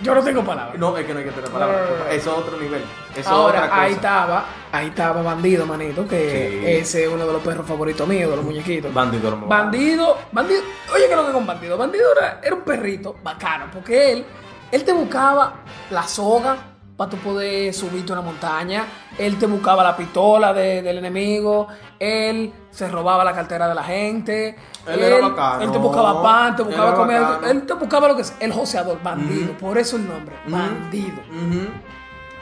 Yo 0.04 0.16
no 0.16 0.24
tengo 0.24 0.44
palabras. 0.44 0.78
No, 0.80 0.98
es 0.98 1.06
que 1.06 1.14
no 1.14 1.20
hay 1.20 1.26
que 1.26 1.32
tener 1.32 1.50
palabras. 1.52 1.80
Eso 2.10 2.32
es 2.32 2.38
otro 2.38 2.58
nivel. 2.58 2.84
Eso 3.16 3.30
Ahora, 3.30 3.58
otra 3.60 3.70
cosa. 3.70 3.82
ahí 3.84 3.92
estaba, 3.94 4.46
ahí 4.72 4.88
estaba 4.88 5.22
Bandido, 5.22 5.66
manito, 5.66 6.08
que 6.08 6.60
Sí. 6.64 6.68
ese 6.80 7.04
es 7.06 7.10
uno 7.12 7.28
de 7.28 7.34
los 7.34 7.42
perros 7.44 7.68
favoritos 7.68 8.08
míos, 8.08 8.30
de 8.32 8.36
los 8.36 8.46
muñequitos. 8.46 8.92
Bandido 8.94 9.28
hermoso. 9.30 9.48
Bandido, 9.48 10.18
bandido, 10.32 10.62
oye, 10.96 11.08
que 11.08 11.16
lo 11.16 11.28
que 11.28 11.32
con 11.34 11.46
bandido, 11.46 11.78
bandido 11.78 12.06
era, 12.20 12.40
era 12.42 12.56
un 12.56 12.62
perrito 12.62 13.16
bacano, 13.24 13.66
porque 13.72 14.12
él, 14.14 14.26
él 14.72 14.84
te 14.84 14.92
buscaba 14.94 15.54
la 15.92 16.04
soga 16.04 16.58
para 16.97 17.10
tú 17.10 17.17
poder 17.17 17.73
subirte 17.73 18.12
a 18.12 18.15
una 18.19 18.21
montaña, 18.21 18.86
él 19.17 19.38
te 19.39 19.45
buscaba 19.47 19.84
la 19.84 19.95
pistola 19.97 20.54
de- 20.54 20.82
del 20.82 20.97
enemigo, 20.99 21.67
él 21.99 22.54
se 22.69 22.88
robaba 22.89 23.23
la 23.23 23.34
cartera 23.34 23.67
de 23.67 23.75
la 23.75 23.84
gente, 23.84 24.56
Él 24.88 24.99
era 25.01 25.27
bacano. 25.27 25.63
él 25.63 25.71
te 25.71 25.77
buscaba 25.77 26.21
pan, 26.21 26.56
te 26.56 26.63
buscaba 26.63 26.93
comida, 26.93 27.39
él 27.49 27.65
te 27.65 27.73
buscaba 27.73 28.08
lo 28.08 28.15
que 28.15 28.21
es, 28.21 28.34
el 28.39 28.51
joseador, 28.54 29.01
bandido, 29.01 29.54
por 29.58 29.77
eso 29.77 29.95
el 29.97 30.08
nombre, 30.08 30.36
bandido. 30.47 31.17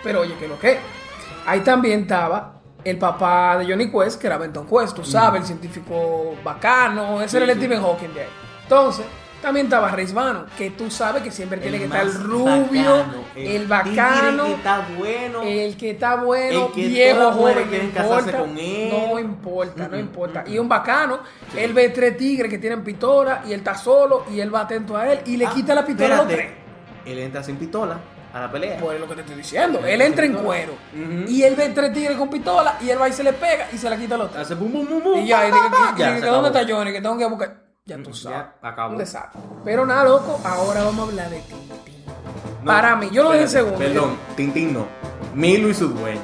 Pero 0.03 0.21
oye, 0.21 0.35
que 0.35 0.47
lo 0.47 0.57
que. 0.59 0.79
Ahí 1.45 1.62
también 1.62 2.01
estaba 2.01 2.53
el 2.83 2.97
papá 2.97 3.57
de 3.57 3.65
Johnny 3.65 3.89
Quest, 3.91 4.19
que 4.21 4.27
era 4.27 4.38
Benton 4.38 4.65
Quest, 4.67 4.95
tú 4.95 5.03
sabes, 5.03 5.41
el 5.41 5.47
científico 5.47 6.35
bacano, 6.43 7.19
ese 7.21 7.29
Sí, 7.29 7.38
era 7.38 7.45
el 7.45 7.51
sí. 7.59 7.65
Stephen 7.65 7.81
Hawking 7.83 8.13
de 8.13 8.21
ahí. 8.21 8.29
Entonces, 8.63 9.05
también 9.41 9.65
estaba 9.67 9.89
Reis 9.91 10.13
Bannon, 10.13 10.45
que 10.58 10.71
tú 10.71 10.89
sabes 10.91 11.23
que 11.23 11.32
siempre 11.32 11.60
tiene 11.60 11.78
que 11.78 11.86
estar 11.86 12.02
el 12.06 12.13
rubio, 12.13 12.97
bacano, 12.97 13.23
el 13.36 13.67
bacano, 13.67 14.43
tigre 14.43 14.47
que 14.47 14.54
está 14.56 14.88
bueno. 14.97 15.41
el 15.43 15.78
que 15.78 15.89
está 15.91 16.15
bueno, 16.15 16.65
El 16.67 16.71
que 16.73 16.88
viejo, 16.88 17.32
joven, 17.32 17.56
no 17.71 17.78
importa, 17.78 18.38
con 18.39 18.58
él. 18.58 18.89
no 18.89 19.19
importa, 19.19 19.88
no 19.88 19.97
importa. 19.99 20.43
Y 20.47 20.58
un 20.58 20.67
bacano, 20.69 21.19
él 21.56 21.73
ve 21.73 21.89
tres 21.89 22.17
tigres 22.17 22.49
que 22.49 22.58
tienen 22.58 22.84
pistola 22.84 23.41
y 23.47 23.54
él 23.54 23.60
está 23.60 23.75
solo 23.75 24.25
y 24.32 24.39
él 24.39 24.54
va 24.54 24.62
atento 24.62 24.95
a 24.97 25.12
él 25.12 25.19
y 25.25 25.38
le 25.38 25.45
Ah, 25.45 25.52
quita 25.56 25.73
la 25.73 25.86
pistola 25.86 26.13
a 26.15 26.17
los 26.17 26.30
espérate. 26.30 26.54
tres. 27.04 27.13
Él 27.13 27.19
entra 27.19 27.41
sin 27.43 27.56
pistola 27.56 27.97
a 28.34 28.39
la 28.41 28.52
pelea. 28.52 28.78
Pues 28.80 28.95
es 28.95 29.02
lo 29.02 29.08
que 29.08 29.15
te 29.15 29.21
estoy 29.21 29.36
diciendo. 29.38 29.80
Él 29.86 30.02
entra 30.02 30.25
en 30.25 30.34
cuero. 30.34 30.73
Ujú. 30.93 31.30
Y 31.32 31.41
él 31.43 31.56
ve 31.56 31.69
tres 31.69 31.91
tigres 31.93 32.17
con 32.17 32.30
pistola 32.30 32.75
y 32.82 32.89
él 32.89 33.02
va 33.02 33.08
y 33.10 33.13
se 33.13 33.23
le 33.23 33.34
pega 33.34 33.67
y 33.73 33.78
se 33.78 33.89
la 33.89 33.97
quita 33.97 34.15
al 34.15 34.21
otro. 34.21 34.39
Hace 34.39 34.54
bum 34.56 34.71
bum 34.71 34.86
bum 34.88 35.02
bum. 35.04 35.17
Y 35.23 35.28
ya, 35.28 35.47
y 35.47 35.52
ya, 35.52 35.58
¿dónde 36.12 36.28
acabó. 36.28 36.47
está 36.47 36.65
Johnny? 36.67 36.91
Que 36.91 37.02
tengo 37.02 37.17
que 37.17 37.25
buscar. 37.25 37.68
Ya 37.89 37.97
tú 38.04 38.13
sabes. 38.13 38.38
Ya, 38.62 38.67
acabó. 38.69 38.91
Un 38.91 38.97
desastre. 38.99 39.41
Pero 39.65 39.86
nada, 39.86 40.04
loco, 40.04 40.39
ahora 40.43 40.84
vamos 40.84 41.08
a 41.08 41.10
hablar 41.12 41.30
de 41.30 41.39
Tintín. 41.39 42.04
No, 42.62 42.65
Para 42.65 42.95
mí, 42.95 43.10
yo 43.12 43.23
lo 43.23 43.32
dejé 43.32 43.45
espérate, 43.45 43.69
segundo. 43.71 43.93
Perdón, 43.93 44.17
Tintín 44.36 44.73
no. 44.73 44.86
Milo 45.34 45.69
y 45.69 45.73
su 45.73 45.88
dueño. 45.89 46.21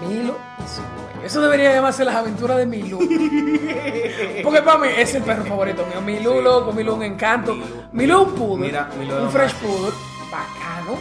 Milo 0.00 0.36
y 0.58 0.68
su 0.68 0.80
dueño. 0.82 1.24
Eso 1.24 1.40
debería 1.42 1.72
llamarse 1.74 2.04
las 2.04 2.16
aventuras 2.16 2.56
de 2.56 2.66
Milú. 2.66 2.98
Porque 4.42 4.62
para 4.62 4.78
mí 4.78 4.88
es 4.96 5.14
el 5.14 5.22
perro 5.22 5.44
favorito 5.44 5.84
mío. 5.86 6.00
Milú, 6.00 6.32
Sí. 6.32 6.42
loco, 6.42 6.72
Milú 6.72 6.94
un 6.94 7.02
encanto. 7.04 7.54
Milú. 7.92 8.22
Un 8.22 8.34
poodle. 8.34 8.66
Mira, 8.66 8.88
un 8.98 9.30
fresh 9.30 9.54
poodle. 9.56 9.92
Bacano. 10.32 10.98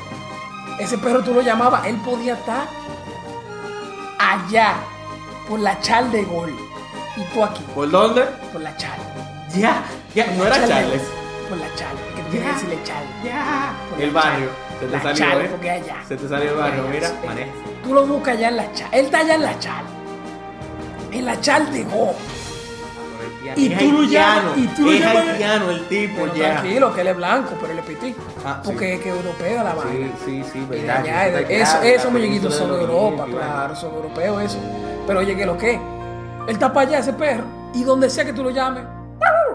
Ese 0.80 0.98
perro 0.98 1.22
tú 1.24 1.34
lo 1.34 1.42
llamabas, 1.42 1.86
él 1.88 1.96
podía 2.06 2.34
estar 2.34 2.68
allá, 4.20 4.76
por 5.48 5.60
la 5.60 5.80
chal 5.82 6.12
de 6.12 6.24
gol. 6.24 6.54
Y 7.18 7.24
tú 7.34 7.44
aquí, 7.44 7.64
¿Por 7.76 7.90
dónde? 7.90 8.24
por 8.52 8.62
la 8.62 8.76
chal. 8.78 8.98
Ya, 9.56 9.84
ya, 10.14 10.28
no 10.38 10.46
era 10.46 10.56
Chal 10.56 10.68
de 10.68 10.74
Charles. 10.74 11.02
Por 11.50 11.58
la 11.58 11.76
chal. 11.76 11.96
Es 12.10 12.16
que 12.16 12.22
tú 12.22 12.30
tienes 12.30 12.32
que 12.32 12.40
Ya. 12.40 12.54
decirle 12.54 12.80
chal. 12.84 13.04
Ya. 13.24 13.74
Por 13.90 14.02
El 14.02 14.12
barrio. 14.12 14.50
Se 14.80 14.86
te 14.86 14.92
La 14.92 15.02
salió, 15.02 15.16
chal, 15.18 15.42
¿eh? 15.42 15.48
porque 15.50 15.70
allá. 15.72 15.96
Se 16.08 16.16
te 16.18 16.28
salió 16.30 16.50
el 16.52 16.56
barrio, 16.58 16.84
mira. 16.92 17.12
Maneja. 17.26 17.50
Tú 17.84 17.94
lo 17.94 18.06
buscas 18.06 18.38
allá 18.38 18.50
en 18.50 18.58
la 18.58 18.72
chal. 18.74 18.90
Él 18.92 19.06
está 19.06 19.20
allá 19.20 19.36
en 19.36 19.42
la 19.42 19.60
chal. 19.60 19.84
En 21.12 21.26
la 21.26 21.42
chal 21.42 21.72
de 21.74 21.84
Go. 21.86 22.14
haitiano. 23.50 23.60
Y 23.60 23.74
es 23.74 23.80
tú 23.80 23.92
lo 23.92 24.04
llamas- 24.04 24.58
y 24.58 24.68
tú 24.68 24.82
lo 24.86 24.92
es 24.92 25.00
llamas- 25.02 25.28
haitiano 25.28 25.72
el 25.72 25.88
tipo 25.88 26.16
Pero 26.22 26.36
ya. 26.36 26.52
tranquilo, 26.62 26.94
que 26.94 27.02
él 27.02 27.08
es 27.08 27.16
blanco, 27.18 27.50
pero 27.60 27.74
él 27.74 27.80
es 27.80 27.86
pití. 27.86 28.16
Ah, 28.46 28.60
sí. 28.64 28.70
porque 28.72 28.94
es 28.94 29.00
que 29.02 29.10
europeo 29.10 29.64
la 29.64 29.74
vaina. 29.74 30.08
Sí, 30.24 30.44
sí, 30.44 30.46
sí, 30.54 30.66
verdad. 30.70 31.06
eso 31.50 31.50
eso- 31.50 31.82
esos 31.82 32.12
muñequitos 32.12 32.54
son 32.56 32.72
de 32.72 32.82
Europa, 32.82 33.26
claro, 33.30 33.76
son 33.76 33.94
europeos 33.96 34.44
eso. 34.44 34.60
Pero 35.08 35.20
oye, 35.20 35.36
que 35.36 35.46
lo 35.48 35.58
que, 35.58 35.74
él 35.74 35.82
está 36.50 36.72
para 36.72 36.88
allá, 36.88 37.00
ese 37.00 37.14
perro, 37.14 37.46
y 37.74 37.84
donde 37.84 38.10
sea 38.10 38.24
que 38.24 38.34
tú 38.34 38.44
lo 38.44 38.52
llames, 38.52 38.84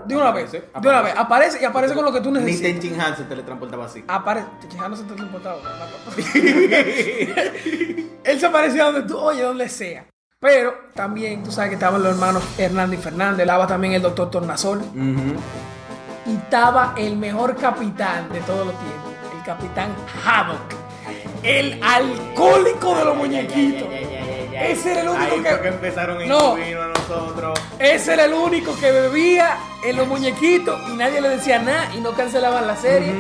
de 0.07 0.17
una 0.17 0.31
vez, 0.33 0.49
Aparece, 0.49 0.71
de 0.81 0.89
una 0.89 1.03
vez, 1.03 1.15
aparece 1.17 1.59
y 1.63 1.65
aparece 1.65 1.95
con 1.95 2.05
lo 2.05 2.13
que 2.13 2.21
tú 2.21 2.31
Ni 2.31 2.41
necesitas. 2.41 2.73
Tenchin 2.81 3.01
Han 3.01 3.17
se 3.17 3.25
teletransportaba 3.25 3.87
así. 3.87 4.05
Aparece, 4.07 4.47
no 4.77 4.97
se 4.97 5.05
te 5.05 5.15
ha 5.15 5.17
importado. 5.25 5.61
Él 8.25 8.41
se 8.41 8.47
aparecía 8.47 8.85
donde 8.85 9.03
tú, 9.03 9.19
oye, 9.19 9.43
donde 9.43 9.69
sea. 9.69 10.07
Pero 10.41 10.75
también, 10.95 11.43
tú 11.43 11.51
sabes 11.51 11.71
que 11.71 11.75
estaban 11.77 12.03
los 12.03 12.13
hermanos 12.13 12.43
Hernández 12.59 13.01
y 13.01 13.03
Fernández, 13.03 13.41
estaba 13.41 13.67
también 13.67 13.95
el 13.95 14.03
doctor 14.03 14.31
Tornasol. 14.31 14.79
Ujú. 14.79 15.37
y 16.27 16.35
estaba 16.37 16.95
el 16.97 17.17
mejor 17.17 17.57
capitán 17.57 18.31
de 18.33 18.41
todos 18.41 18.67
los 18.67 18.79
tiempos, 18.79 19.13
el 19.39 19.43
capitán 19.45 19.91
Haddock, 20.25 20.75
el 21.43 21.81
alcohólico 21.83 22.95
de 22.97 23.05
los 23.05 23.17
muñequitos. 23.17 23.89
Ese 24.55 24.93
era 24.93 25.01
el 25.03 25.09
único 25.09 25.23
Ahí 25.35 25.41
que, 25.43 25.49
fue 25.51 25.61
que 25.63 25.69
empezaron 25.69 26.23
a 26.23 26.27
No. 26.27 26.49
incluirnos 26.59 26.85
a 26.85 26.89
nosotros. 27.01 27.61
ese 27.79 28.13
era 28.15 28.25
el 28.25 28.33
único 28.35 28.77
que 28.79 28.91
bebía 28.93 29.57
en 29.85 29.97
los 29.97 30.07
muñequitos 30.07 30.81
y 30.91 30.97
nadie 30.97 31.21
le 31.21 31.29
decía 31.31 31.59
nada 31.61 31.91
y 31.95 32.01
no 32.01 32.13
cancelaban 32.13 32.67
la 32.67 32.77
serie. 32.77 33.15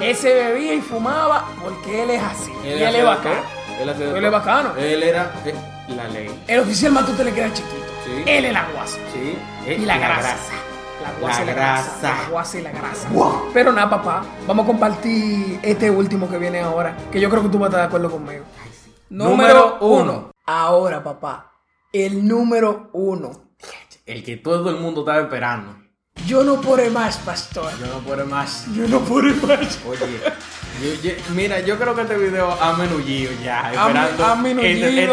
Ese 0.00 0.34
bebía 0.34 0.74
y 0.74 0.80
fumaba 0.80 1.46
porque 1.62 2.02
él 2.02 2.10
es 2.10 2.22
así. 2.22 2.52
y 2.64 2.68
él 2.68 2.94
es 2.96 3.04
bacano. 3.04 3.60
Él, 3.80 3.88
Él 3.88 4.24
es 4.26 4.30
bacano. 4.30 4.76
Él 4.76 5.02
era 5.02 5.32
eh, 5.46 5.54
la 5.96 6.06
ley. 6.08 6.28
El 6.46 6.60
oficial 6.60 6.92
Matute 6.92 7.24
le 7.24 7.32
queda 7.32 7.50
chiquito. 7.52 7.74
Sí. 8.04 8.22
Él 8.26 8.44
es 8.44 8.52
la 8.52 8.66
guasa. 8.74 8.98
Sí. 9.12 9.38
eh, 9.66 9.78
Y 9.80 9.86
la, 9.86 9.96
grasa. 9.96 10.36
La 11.02 11.18
guasa 11.18 11.38
La 11.38 11.42
y 11.44 11.46
la 11.46 11.52
grasa. 11.54 11.98
grasa. 12.02 12.22
La 12.24 12.28
guasa 12.28 12.58
y 12.58 12.62
la 12.62 12.70
grasa. 12.72 13.08
Wow. 13.10 13.50
Pero 13.54 13.72
nada, 13.72 13.88
papá. 13.88 14.22
Vamos 14.46 14.64
a 14.64 14.66
compartir 14.66 15.60
este 15.62 15.90
último 15.90 16.28
que 16.28 16.36
viene 16.36 16.60
ahora. 16.60 16.94
Que 17.10 17.18
yo 17.20 17.30
creo 17.30 17.42
que 17.42 17.48
tú 17.48 17.58
vas 17.58 17.68
a 17.68 17.70
estar 17.70 17.80
de 17.80 17.86
acuerdo 17.86 18.10
conmigo. 18.10 18.44
Número 19.08 19.78
uno. 19.80 20.29
Ahora, 20.54 21.00
papá. 21.04 21.52
El 21.92 22.26
número 22.26 22.90
uno. 22.92 23.52
El 24.04 24.24
que 24.24 24.36
todo 24.36 24.68
el 24.70 24.76
mundo 24.78 25.02
estaba 25.02 25.20
esperando. 25.20 25.76
Yo 26.26 26.42
no 26.42 26.60
puedo 26.60 26.90
más, 26.90 27.18
pastor. 27.18 27.70
Yo 27.78 27.86
no 27.86 28.00
puedo 28.00 28.26
más. 28.26 28.66
Yo 28.74 28.88
no 28.88 28.98
puedo 28.98 29.32
más. 29.46 29.78
Oye, 29.86 30.00
yo- 30.82 31.02
yo- 31.08 31.14
mira, 31.36 31.60
yo 31.60 31.78
creo 31.78 31.94
que 31.94 32.02
este 32.02 32.16
video 32.18 32.50
ha 32.60 32.72
menullido 32.76 33.30
ya, 33.44 33.60
Ha 33.66 33.70
esperando 33.70 34.00
ha 34.00 34.06
esta, 34.06 34.34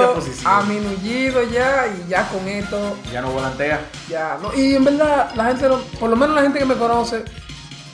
esta 0.01 0.13
posición. 0.15 0.51
ha 0.51 0.61
minullido 0.63 1.43
ya 1.51 1.85
y 1.87 2.09
ya 2.09 2.27
con 2.29 2.47
esto 2.47 2.97
Ya 3.11 3.21
no 3.21 3.29
volantea. 3.31 3.87
Ya, 4.09 4.39
no, 4.41 4.51
y 4.55 4.73
en 4.73 4.83
verdad, 4.85 5.35
la 5.35 5.45
gente, 5.45 5.69
no- 5.69 5.81
por 5.99 6.09
lo 6.09 6.15
menos 6.15 6.35
la 6.35 6.41
gente 6.41 6.57
que 6.57 6.65
me 6.65 6.75
conoce, 6.75 7.23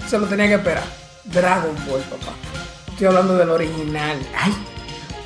se 0.08 0.18
lo 0.18 0.28
tenía 0.28 0.48
que 0.48 0.54
esperar. 0.56 0.84
Dragon 1.26 1.76
Ball, 1.90 2.00
papá. 2.04 2.32
Estoy 2.88 3.08
hablando 3.08 3.36
del 3.36 3.50
original. 3.50 4.18
Ay, 4.40 4.54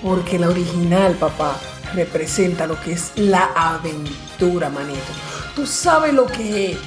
porque 0.02 0.40
la 0.40 0.50
original, 0.50 1.14
papá, 1.14 1.56
representa 1.94 2.68
lo 2.68 2.80
que 2.82 2.94
es 2.94 3.12
la 3.16 3.50
aventura, 3.56 4.70
manito. 4.70 5.12
Tú 5.56 5.66
sabes 5.66 6.14
lo 6.14 6.26
que 6.26 6.72
es. 6.72 6.78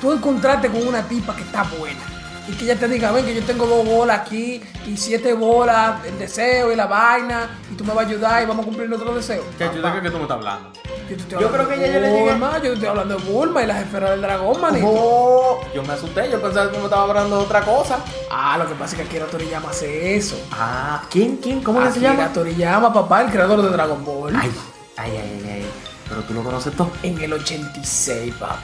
Tú 0.00 0.12
encontrarte 0.12 0.68
con 0.68 0.86
una 0.86 1.06
tipa 1.06 1.34
que 1.34 1.42
está 1.42 1.64
buena. 1.64 2.00
Y 2.48 2.52
que 2.54 2.64
ella 2.64 2.76
te 2.76 2.88
diga, 2.88 3.12
ven 3.12 3.24
que 3.24 3.34
yo 3.34 3.42
tengo 3.44 3.66
dos 3.66 3.84
bolas 3.86 4.20
aquí 4.20 4.60
y 4.86 4.96
siete 4.96 5.32
bolas, 5.32 6.04
el 6.04 6.18
deseo 6.18 6.72
y 6.72 6.76
la 6.76 6.86
vaina, 6.86 7.60
y 7.70 7.76
tú 7.76 7.84
me 7.84 7.94
vas 7.94 8.04
a 8.04 8.08
ayudar 8.08 8.42
y 8.42 8.46
vamos 8.46 8.64
a 8.64 8.66
cumplir 8.66 8.88
nuestro 8.88 9.14
deseo. 9.14 9.44
Chacho, 9.58 9.80
Papá. 9.80 9.94
¿de 9.96 10.02
qué 10.02 10.10
tú 10.10 10.16
me 10.16 10.22
estás 10.22 10.36
hablando? 10.38 10.72
Yo, 11.08 11.16
te 11.16 11.22
estoy 11.22 11.40
Yo 11.40 11.46
hablando 11.48 11.52
creo 11.52 11.68
que 11.68 11.76
de 11.76 11.86
ya 11.88 11.94
yo 11.94 12.00
le 12.00 12.10
llegué. 12.10 12.30
Bulma, 12.32 12.52
yo 12.56 12.62
te 12.62 12.72
estoy 12.72 12.88
hablando 12.88 13.16
de 13.16 13.24
Bulma 13.30 13.62
y 13.62 13.66
las 13.66 13.82
esferas 13.82 14.10
del 14.10 14.22
dragón, 14.22 14.60
manito. 14.60 14.86
Oh, 14.88 15.60
yo 15.72 15.82
me 15.84 15.92
asusté, 15.92 16.30
yo 16.30 16.42
pensaba 16.42 16.66
que 16.66 16.72
tú 16.74 16.78
me 16.78 16.84
estabas 16.86 17.08
hablando 17.10 17.36
de 17.38 17.44
otra 17.44 17.60
cosa. 17.62 17.98
Ah, 18.30 18.58
lo 18.58 18.66
que 18.66 18.74
pasa 18.74 18.96
es 18.96 19.02
que 19.02 19.06
Akira 19.08 19.26
Toriyama 19.26 19.70
hace 19.70 20.16
eso. 20.16 20.36
Ah, 20.50 21.02
¿quién? 21.10 21.36
¿Quién? 21.36 21.60
¿Cómo 21.62 21.78
que 21.80 21.86
se 21.92 21.98
Akira 21.98 22.14
llama? 22.14 22.32
Toriyama, 22.32 22.92
papá, 22.92 23.22
el 23.22 23.30
creador 23.30 23.62
de 23.62 23.68
Dragon 23.68 24.04
Ball. 24.04 24.34
Ay, 24.34 24.50
ay, 24.96 25.10
ay, 25.12 25.42
ay, 25.44 25.50
ay. 25.60 25.66
Pero 26.08 26.22
tú 26.22 26.34
lo 26.34 26.42
conoces 26.42 26.74
todo. 26.74 26.90
En 27.04 27.20
el 27.20 27.32
86, 27.34 28.34
papá. 28.34 28.58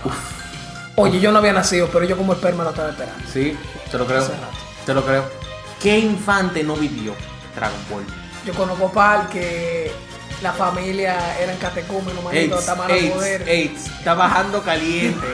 Oye, 0.99 1.21
yo 1.21 1.31
no 1.33 1.39
había 1.39 1.53
nacido, 1.53 1.89
pero 1.93 2.05
yo 2.05 2.17
como 2.17 2.33
esperma 2.33 2.65
lo 2.65 2.71
estaba 2.71 2.91
esperando. 2.91 3.23
Sí, 3.33 3.57
te 3.91 3.99
lo 3.99 4.07
creo. 4.07 4.21
Hace 4.21 4.33
rato. 4.33 4.47
Te 4.87 4.95
lo 4.95 5.05
creo. 5.05 5.25
¿Qué 5.81 5.99
infante 5.99 6.63
no 6.65 6.75
vivió 6.77 7.15
Dragon 7.55 7.79
Ball? 7.91 8.05
Yo 8.45 8.53
conozco 8.55 8.91
par 8.91 9.29
que 9.29 9.93
la 10.43 10.53
familia 10.53 11.39
eran 11.41 11.57
catecúmenos, 11.59 12.23
manito, 12.25 12.57
AIDS, 12.57 12.69
hasta 12.69 12.75
malo 12.75 12.95
AIDS, 12.95 13.11
poder. 13.13 13.43
AIDS, 13.49 13.87
está 13.87 14.15
bajando 14.15 14.63
caliente. 14.63 15.27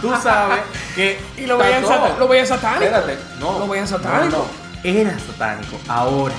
Tú 0.00 0.10
sabes 0.22 0.60
que. 0.94 1.18
Y 1.36 1.46
lo 1.46 1.54
está 1.54 1.64
veían, 1.66 1.86
sata- 1.86 2.18
lo 2.18 2.28
veían 2.28 2.46
satánico. 2.46 2.84
Espérate, 2.84 3.18
no. 3.40 3.58
Lo 3.58 3.68
veían 3.68 3.88
satánico. 3.88 4.36
No, 4.38 4.44
no. 4.44 4.90
Era 5.00 5.18
satánico. 5.18 5.76
Ahora, 5.88 6.34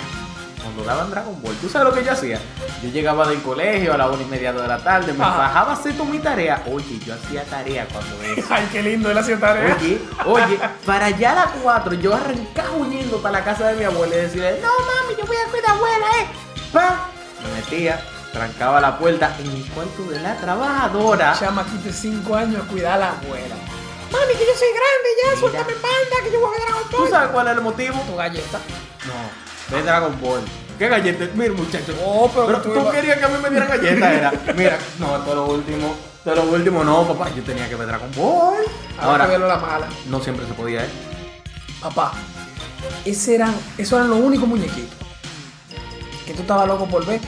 cuando 0.61 0.83
daban 0.83 1.09
Dragon 1.09 1.41
Ball, 1.41 1.55
¿tú 1.55 1.69
sabes 1.69 1.87
lo 1.89 1.93
que 1.93 2.03
yo 2.05 2.11
hacía? 2.11 2.39
Yo 2.83 2.89
llegaba 2.89 3.27
del 3.27 3.41
colegio 3.41 3.93
a 3.93 3.97
la 3.97 4.07
una 4.07 4.21
y 4.21 4.25
media 4.25 4.53
de 4.53 4.67
la 4.67 4.77
tarde, 4.77 5.13
me 5.13 5.23
Ajá. 5.23 5.37
bajaba 5.37 5.71
a 5.71 5.73
hacer 5.75 5.93
mi 5.95 6.19
tarea. 6.19 6.63
Oye, 6.71 6.99
yo 7.05 7.13
hacía 7.13 7.43
tarea 7.43 7.87
cuando 7.91 8.21
eso. 8.23 8.47
Ay, 8.53 8.67
qué 8.71 8.81
lindo, 8.83 9.09
él 9.11 9.17
hacía 9.17 9.39
tarea. 9.39 9.75
Oye, 9.79 9.99
oye, 10.25 10.59
para 10.85 11.05
allá 11.07 11.31
a 11.31 11.35
las 11.35 11.47
4 11.63 11.93
yo 11.95 12.13
arrancaba 12.15 12.71
huyendo 12.77 13.17
para 13.21 13.39
la 13.39 13.43
casa 13.45 13.67
de 13.69 13.75
mi 13.77 13.83
abuela 13.83 14.15
y 14.15 14.19
decía, 14.19 14.51
no 14.61 14.69
mami, 14.85 15.15
yo 15.19 15.25
voy 15.25 15.37
a 15.37 15.49
cuidar 15.51 15.71
a 15.71 15.73
abuela, 15.73 16.05
eh. 16.19 16.27
Pa. 16.71 17.07
Me 17.43 17.59
metía, 17.59 17.99
trancaba 18.31 18.79
la 18.79 18.97
puerta 18.97 19.35
en 19.39 19.49
el 19.49 19.65
cuarto 19.71 20.03
de 20.03 20.19
la 20.19 20.35
trabajadora. 20.37 21.35
Chamaquito 21.39 21.83
de 21.85 21.93
5 21.93 22.35
años 22.35 22.63
a 22.63 22.67
cuidar 22.67 22.93
a 22.93 22.97
la 22.97 23.09
abuela. 23.11 23.55
Mami, 24.11 24.33
que 24.33 24.45
yo 24.45 24.53
soy 24.57 24.67
grande 24.69 25.09
ya, 25.23 25.27
Mira. 25.29 25.39
suéltame 25.39 25.73
banda, 25.73 26.23
que 26.23 26.31
yo 26.31 26.39
voy 26.41 26.49
a 26.49 26.51
ver 26.51 26.61
Dragon 26.67 26.89
¿Tú 26.91 26.97
Ball. 26.97 27.09
sabes 27.09 27.29
cuál 27.29 27.47
es 27.47 27.53
el 27.55 27.61
motivo? 27.61 27.99
Tu 28.05 28.15
galleta. 28.15 28.59
No, 29.07 29.13
de 29.71 29.83
Dragon 29.83 30.19
Ball. 30.21 30.41
¿Qué 30.77 30.87
galleta? 30.87 31.27
Mira, 31.35 31.53
muchacho. 31.53 31.93
Oh, 32.05 32.29
pero 32.33 32.47
pero 32.47 32.61
tú 32.61 32.91
querías 32.91 33.17
que 33.17 33.25
a 33.25 33.27
mí 33.27 33.35
me 33.41 33.49
dieran 33.49 33.69
galleta, 33.69 34.13
era. 34.13 34.31
Mira, 34.55 34.77
no, 34.99 35.15
esto 35.17 35.29
es 35.29 35.35
lo 35.35 35.45
último. 35.45 35.95
Esto 36.17 36.31
es 36.31 36.37
lo 36.37 36.43
último, 36.51 36.83
no, 36.83 37.07
papá. 37.07 37.29
Yo 37.35 37.43
tenía 37.43 37.67
que 37.69 37.75
ver 37.75 37.87
Dragon 37.87 38.09
Ball. 38.15 38.55
Ahora 38.99 39.11
Ahora, 39.11 39.25
verlo 39.27 39.47
la 39.47 39.57
mala. 39.57 39.87
no 40.07 40.19
siempre 40.21 40.45
se 40.47 40.53
podía, 40.53 40.83
¿eh? 40.83 40.89
Papá, 41.81 42.13
ese 43.05 43.35
eran, 43.35 43.55
esos 43.77 43.93
eran 43.97 44.09
los 44.11 44.19
únicos 44.19 44.47
muñequitos 44.47 44.95
que 46.25 46.33
tú 46.33 46.41
estabas 46.41 46.67
loco 46.67 46.85
por 46.87 47.05
ver. 47.05 47.19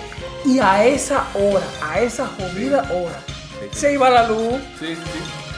Y 0.45 0.59
a 0.59 0.83
esa 0.85 1.25
hora, 1.33 1.65
a 1.81 1.99
esa 2.01 2.27
jodida 2.27 2.81
hora, 2.91 3.19
se 3.71 3.93
iba 3.93 4.09
la 4.09 4.27
luz. 4.27 4.61
Sí, 4.79 4.95
sí. 4.95 5.01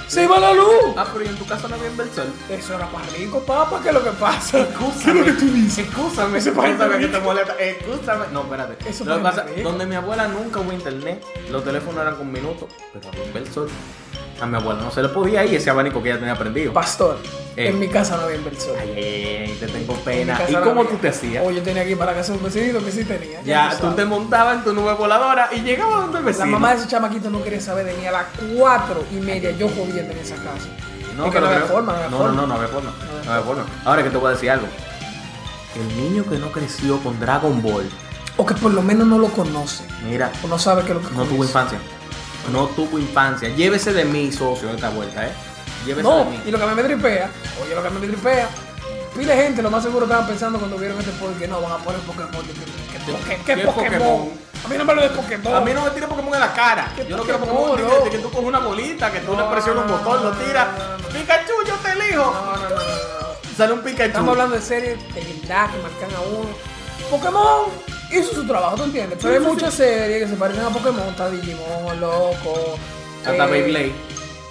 Se 0.08 0.24
iba 0.24 0.40
la 0.40 0.54
luz. 0.54 0.94
Ah, 0.96 1.08
pero 1.12 1.26
¿y 1.26 1.28
en 1.30 1.36
tu 1.36 1.46
casa 1.46 1.68
no 1.68 1.76
había 1.76 1.90
inversor? 1.90 2.26
Eso 2.50 2.76
era 2.76 2.88
para 2.90 3.06
rico, 3.08 3.40
papá. 3.42 3.82
¿Qué 3.82 3.90
es 3.90 3.94
lo 3.94 4.04
que 4.04 4.12
pasa? 4.12 4.60
Escúchame. 4.60 5.04
¿Qué 5.04 5.10
es 5.10 5.16
lo 5.16 5.26
que 5.26 5.32
tú 5.34 5.46
dices? 5.52 5.88
País 5.88 6.48
escúchame 6.48 7.00
que 7.00 7.08
te 7.08 7.20
molesta. 7.20 7.54
Escúchame. 7.54 8.26
No, 8.32 8.42
espérate. 8.42 8.90
Eso 8.90 9.06
Lo 9.06 9.18
que 9.18 9.24
pasa, 9.24 9.46
donde 9.64 9.86
mi 9.86 9.96
abuela 9.96 10.28
nunca 10.28 10.60
hubo 10.60 10.72
internet, 10.72 11.24
los 11.50 11.64
teléfonos 11.64 12.02
eran 12.02 12.16
con 12.16 12.32
minutos, 12.32 12.70
pero 12.94 13.10
había 13.10 13.26
inversor. 13.26 13.68
A 14.42 14.46
mi 14.46 14.58
abuela 14.58 14.82
no 14.82 14.92
se 14.92 15.02
le 15.02 15.08
podía 15.10 15.46
ir 15.46 15.56
ese 15.56 15.70
abanico 15.70 16.04
que 16.04 16.10
ella 16.10 16.20
tenía 16.20 16.36
prendido. 16.38 16.74
Pastor, 16.74 17.18
Eh. 17.56 17.70
en 17.70 17.80
mi 17.80 17.88
casa 17.88 18.18
no 18.18 18.24
había 18.24 18.36
inversor. 18.36 18.76
Ay, 18.82 18.90
ay, 19.48 19.58
te 19.60 19.68
tengo 19.68 19.94
pena. 19.96 20.38
¿Y 20.48 20.52
no 20.52 20.62
cómo 20.62 20.82
había. 20.82 20.92
tú 20.92 20.98
te 20.98 21.08
hacías? 21.08 21.42
O 21.46 21.52
yo 21.52 21.62
tenía 21.64 21.86
que 21.86 21.92
ir 21.92 21.98
para 21.98 22.12
la 22.12 22.18
casa 22.18 22.34
de 22.34 22.40
un 22.40 22.44
vecinito 22.44 22.84
que 22.84 22.92
sí 22.92 23.06
tenía. 23.06 23.42
Ya, 23.44 23.70
tú 23.72 23.78
sabes. 23.84 23.96
te 23.96 24.04
montabas 24.06 24.58
en 24.58 24.64
tu 24.66 24.74
nube 24.74 24.94
voladora 24.96 25.50
y 25.54 25.62
llegabas 25.62 26.02
donde 26.02 26.18
el 26.20 26.26
La 26.26 26.32
vecino. 26.32 26.48
mamá 26.48 26.72
de 26.72 26.80
ese 26.82 26.88
chamaquito 26.90 27.30
no 27.30 27.42
quería 27.44 27.62
saber 27.62 27.86
de 27.86 27.94
mí 27.94 28.06
a 28.06 28.12
las 28.12 28.26
cuatro 28.58 29.06
y 29.12 29.16
media 29.16 29.52
yo 29.52 29.70
jodiendo 29.70 30.12
en 30.12 30.20
esa 30.20 30.36
casa. 30.36 30.68
No, 31.16 31.32
que 31.32 31.40
no 31.40 31.48
había 31.48 31.62
forma, 31.62 31.94
no 31.94 31.98
había 31.98 32.10
no, 32.10 32.18
forma. 32.18 32.32
no, 32.34 32.42
no, 32.42 32.48
no 32.48 32.54
había 32.56 32.68
forma. 32.68 32.92
No 33.26 33.32
había 33.32 33.46
forma. 33.46 33.66
Ahora 33.86 34.04
que 34.04 34.10
te 34.10 34.18
voy 34.18 34.28
a 34.28 34.32
decir 34.32 34.52
algo. 34.52 34.68
El 35.76 35.96
niño 35.98 36.26
que 36.30 36.38
no 36.38 36.52
creció 36.52 37.00
con 37.00 37.18
Dragon 37.22 37.62
Ball, 37.62 37.90
O 38.38 38.46
que 38.46 38.54
por 38.54 38.74
lo 38.74 38.82
menos 38.82 39.08
no 39.08 39.18
lo 39.18 39.30
conoce. 39.30 39.86
mira, 40.06 40.30
O 40.44 40.48
no 40.48 40.60
sabe 40.60 40.82
qué 40.84 40.90
es 40.92 41.02
lo 41.02 41.08
que 41.10 41.16
no 41.16 41.24
tuvo 41.24 41.44
infancia. 41.46 41.80
No 42.52 42.68
tuvo 42.68 42.98
infancia. 43.00 43.50
Llévese 43.50 43.94
de 43.94 44.06
mí, 44.06 44.32
socio, 44.32 44.70
esta 44.72 44.90
vuelta, 44.90 45.26
¿eh? 45.28 45.32
Llévese 45.86 46.04
No, 46.08 46.20
de 46.20 46.26
mí. 46.26 46.42
y 46.46 46.52
lo 46.52 46.58
que 46.58 46.64
a 46.64 46.68
mí 46.68 46.76
me 46.76 46.84
tripea, 46.84 47.30
oye, 47.64 47.76
lo 47.76 47.82
que 47.82 47.88
a 47.88 47.92
mí 47.92 48.00
me 48.00 48.08
tripea, 48.08 48.50
pile 49.16 49.36
gente, 49.36 49.62
lo 49.62 49.70
más 49.72 49.84
seguro 49.84 50.06
estaban 50.06 50.28
pensando 50.28 50.60
cuando 50.60 50.78
vieron 50.78 50.98
este 51.00 51.12
podcast 51.14 51.40
que 51.40 51.48
no, 51.48 51.62
van 51.62 51.72
a 51.74 51.78
poner 51.78 52.00
Pokémon. 52.02 52.46
¿Qué, 52.46 52.54
qué, 52.54 53.14
qué, 53.28 53.44
qué 53.46 53.56
¿Qué 53.56 53.66
Pokémon? 53.66 54.00
Pokémon? 54.00 54.30
A 54.64 54.68
mí 54.68 54.78
no 54.80 54.86
me 54.86 54.96
lo 54.96 55.02
de 55.04 55.10
Pokémon. 55.10 55.56
A 55.56 55.62
mí 55.62 55.72
no 55.74 55.84
me 55.84 55.90
tire 55.92 56.08
Pokémon 56.08 56.34
en 56.34 56.40
la 56.40 56.54
cara. 56.54 56.92
¿Qué 56.96 57.06
Yo 57.08 57.18
no 57.18 57.24
quiero 57.24 57.40
Pokémon, 57.40 57.70
Pokémon. 57.70 57.92
no? 58.00 58.04
de 58.06 58.10
que 58.10 58.18
tú 58.20 58.30
coges 58.32 58.48
una 58.48 58.60
bolita, 58.60 59.12
que 59.12 59.20
tú 59.20 59.34
No, 59.34 59.42
le 59.42 59.52
presionas 59.54 59.86
un 59.86 59.92
botón, 59.92 60.24
lo 60.24 60.32
tiras. 60.34 60.68
Pikachu, 61.14 61.54
yo 61.68 61.76
te 61.76 61.92
elijo. 61.92 62.24
No, 62.34 62.56
no, 62.56 62.70
no. 62.70 63.56
Sale 63.56 63.74
un 63.74 63.82
Pikachu. 63.82 64.08
Estamos 64.08 64.30
hablando 64.32 64.56
de 64.56 64.62
series 64.62 64.98
de 65.14 65.22
verdad 65.22 65.70
que 65.72 65.78
marcan 65.84 66.16
a 66.16 66.22
uno. 66.22 66.50
Pokémon 67.12 67.66
hizo 68.20 68.34
su 68.34 68.46
trabajo, 68.48 68.76
¿tú 68.76 68.84
entiendes? 68.84 69.18
Pero 69.22 69.34
Sí, 69.34 69.38
hay 69.40 69.44
sí, 69.46 69.52
muchas 69.52 69.74
series 69.74 70.24
que 70.24 70.30
se 70.30 70.36
parecen 70.36 70.64
a 70.66 70.70
Pokémon. 70.70 71.08
Está 71.10 71.30
Digimon, 71.30 72.00
loco. 72.00 72.78
Hasta 73.26 73.48
eh, 73.48 73.52
Beyblade. 73.52 73.94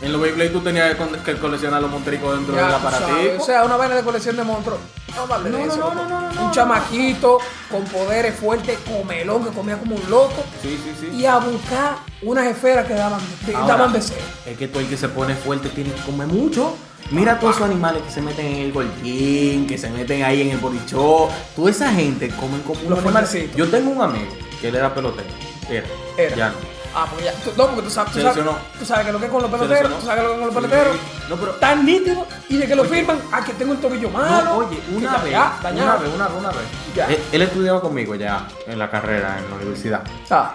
En 0.03 0.12
los 0.12 0.20
Beyblade 0.20 0.50
tú 0.50 0.61
tenías 0.61 0.96
que, 1.24 1.35
coleccionar 1.37 1.81
los 1.81 1.90
montericos 1.90 2.35
dentro 2.37 2.55
del 2.55 2.64
aparatico. 2.64 3.42
O 3.42 3.44
sea, 3.46 3.64
una 3.64 3.77
vaina 3.77 3.94
de 3.94 4.03
colección 4.03 4.37
de 4.37 4.42
monstruos. 4.44 4.79
No, 5.14 5.27
vale 5.29 5.48
No, 5.48 5.59
de 5.59 5.64
eso, 5.64 5.77
no, 5.77 5.83
loco. 5.85 5.94
no, 5.94 6.09
no, 6.09 6.20
no, 6.33 6.40
Un 6.40 6.46
no. 6.48 6.53
chamaquito 6.53 7.38
con 7.70 7.85
poderes 7.85 8.35
fuertes, 8.35 8.77
comelón, 8.81 9.44
que 9.44 9.50
comía 9.50 9.79
como 9.79 9.94
un 9.94 10.11
loco. 10.11 10.42
Sí, 10.61 10.79
sí, 10.83 10.92
sí. 11.00 11.16
Y 11.16 11.24
a 11.24 11.38
buscar 11.38 11.96
unas 12.22 12.46
esferas 12.48 12.87
que 12.87 12.94
daban, 12.94 13.20
de- 13.46 13.55
Ahora, 13.55 13.68
daban 13.68 13.92
deseo. 13.92 14.16
Es 14.44 14.59
que 14.59 14.66
tú 14.68 14.81
el 14.81 14.88
que 14.88 14.96
se 14.96 15.09
pone 15.09 15.37
fuerte 15.37 15.68
tiene 15.68 15.92
que 15.92 16.03
comer 16.03 16.27
mucho. 16.27 16.74
Mira 17.11 17.38
todos 17.38 17.57
esos 17.57 17.69
animales 17.69 18.03
que 18.03 18.11
se 18.11 18.21
meten 18.23 18.47
en 18.47 18.57
el 18.62 18.73
golpín, 18.73 19.67
que 19.67 19.77
se 19.79 19.90
meten 19.90 20.23
ahí 20.25 20.43
en 20.43 20.51
el 20.51 20.59
borichó. 20.59 21.29
Toda 21.55 21.71
esa 21.71 21.93
gente 21.93 22.29
comen 22.31 22.62
como 22.62 22.81
Los 22.88 22.99
animales. 23.01 23.55
Yo 23.55 23.69
tengo 23.69 23.90
un 23.90 24.03
amigo 24.03 24.33
que 24.61 24.69
él 24.69 24.75
era 24.75 24.93
pelotero. 24.95 25.29
Era. 25.71 25.87
Era. 26.17 26.37
Ya 26.37 26.49
no. 26.51 26.55
Ah, 26.97 27.09
pues 27.12 27.25
ya. 27.25 27.33
tú- 27.33 27.51
no, 27.57 27.67
porque 27.67 27.83
tú 27.83 27.90
sabes, 27.90 28.12
tú 28.12 28.21
sabes, 28.21 28.45
tú 28.79 28.85
sabes 28.87 29.07
que 29.07 29.12
lo 29.12 29.19
que 29.19 29.25
es 29.27 29.31
con 29.33 29.43
los 29.43 29.51
peloteros, 29.51 29.99
tú 29.99 30.07
sabes 30.07 30.23
que 30.23 30.29
lo 30.29 30.29
que 30.29 30.35
es 30.35 30.38
con 30.38 30.47
los 30.47 30.55
peloteros. 30.71 30.97
No, 31.29 31.37
pero- 31.37 31.53
Tan 31.57 31.85
nítido 31.85 32.27
y 32.49 32.57
de 32.57 32.67
que 32.69 32.77
lo 32.77 32.85
firman, 32.85 33.19
ah, 33.33 33.43
que 33.45 33.53
tengo 33.55 33.73
el 33.73 33.81
tobillo 33.81 34.11
malo. 34.11 34.45
No, 34.45 34.57
oye, 34.59 34.79
una 34.95 35.17
vez, 35.19 35.33
ya, 35.33 35.59
una 35.73 35.97
vez, 35.97 36.14
una 36.14 36.29
vez, 36.29 36.38
una 36.38 36.49
vez. 36.51 36.59
Ya. 36.95 37.07
Él, 37.07 37.19
él 37.33 37.43
estudiaba 37.43 37.81
conmigo 37.81 38.14
ya 38.14 38.47
en 38.69 38.79
la 38.79 38.88
carrera, 38.90 39.38
en 39.43 39.51
la 39.51 39.57
universidad. 39.57 40.05
Ah, 40.31 40.55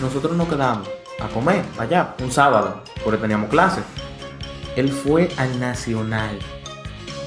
Nosotros 0.00 0.34
nos 0.36 0.48
quedamos 0.48 0.88
a 1.20 1.28
comer 1.28 1.62
allá 1.78 2.14
un 2.20 2.32
sábado, 2.32 2.82
porque 3.04 3.18
teníamos 3.20 3.50
clases. 3.50 3.84
Él 4.76 4.90
fue 4.90 5.28
al 5.36 5.60
Nacional. 5.60 6.38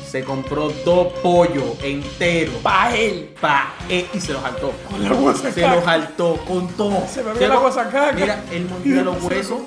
Se 0.10 0.24
compró 0.24 0.70
dos 0.86 1.12
pollos 1.22 1.78
enteros 1.84 2.56
pa' 2.64 2.96
él. 2.96 3.34
pa 3.42 3.74
él 3.90 4.08
y 4.14 4.20
se 4.20 4.34
los 4.34 4.42
saltó. 4.42 4.72
Con 4.90 5.04
la 5.04 5.10
guasa 5.14 5.52
Se 5.52 5.68
los 5.68 5.84
saltó 5.84 6.38
con 6.48 6.68
todo. 6.70 7.06
Se 7.08 7.22
bebió 7.22 7.48
la 7.48 7.58
guasacaca. 7.58 8.14
Mira, 8.14 8.44
él 8.52 8.66
mordía 8.70 9.04
los 9.04 9.22
huesos, 9.22 9.60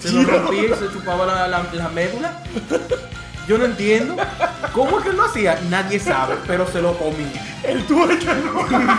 se 0.00 0.12
los 0.12 0.26
rompía 0.26 0.64
y 0.64 0.74
se 0.74 0.90
chupaba 0.92 1.26
la, 1.26 1.46
la, 1.46 1.66
la 1.74 1.88
médula. 1.90 2.42
Yo 3.46 3.58
no 3.58 3.64
entiendo. 3.66 4.16
¿Cómo 4.72 4.98
es 4.98 5.04
que 5.04 5.12
lo 5.12 5.24
hacía? 5.24 5.60
Nadie 5.68 5.98
sabe, 5.98 6.36
pero 6.46 6.66
se 6.66 6.80
lo 6.80 6.96
comía. 6.96 7.60
El 7.64 7.84
tuétano. 7.86 8.66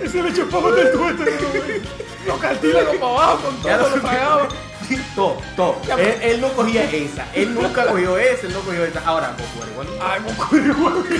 Ese 0.00 0.22
le 0.22 0.32
chupaba 0.32 0.70
del 0.72 0.92
tuétano. 0.92 1.30
Los 2.26 2.38
cartílagos 2.38 2.96
para 2.96 3.12
abajo 3.12 3.38
con 3.42 3.62
Ya 3.62 3.78
todo 3.78 3.90
lo 3.90 3.96
lo 3.96 4.02
pagaba. 4.02 4.48
Todo, 5.14 5.36
todo. 5.56 5.76
Él, 5.98 6.18
él 6.22 6.40
no 6.40 6.52
cogía 6.52 6.84
esa. 6.84 7.26
Él 7.34 7.54
nunca 7.54 7.86
cogió 7.86 8.16
esa, 8.18 8.46
él 8.46 8.52
no 8.52 8.60
cogió 8.60 8.84
esa. 8.84 9.00
Ahora, 9.04 9.34
Goku 9.38 9.66
igual. 9.70 9.88
Ay, 10.00 10.20
Goku 10.22 10.56
igual. 10.56 11.04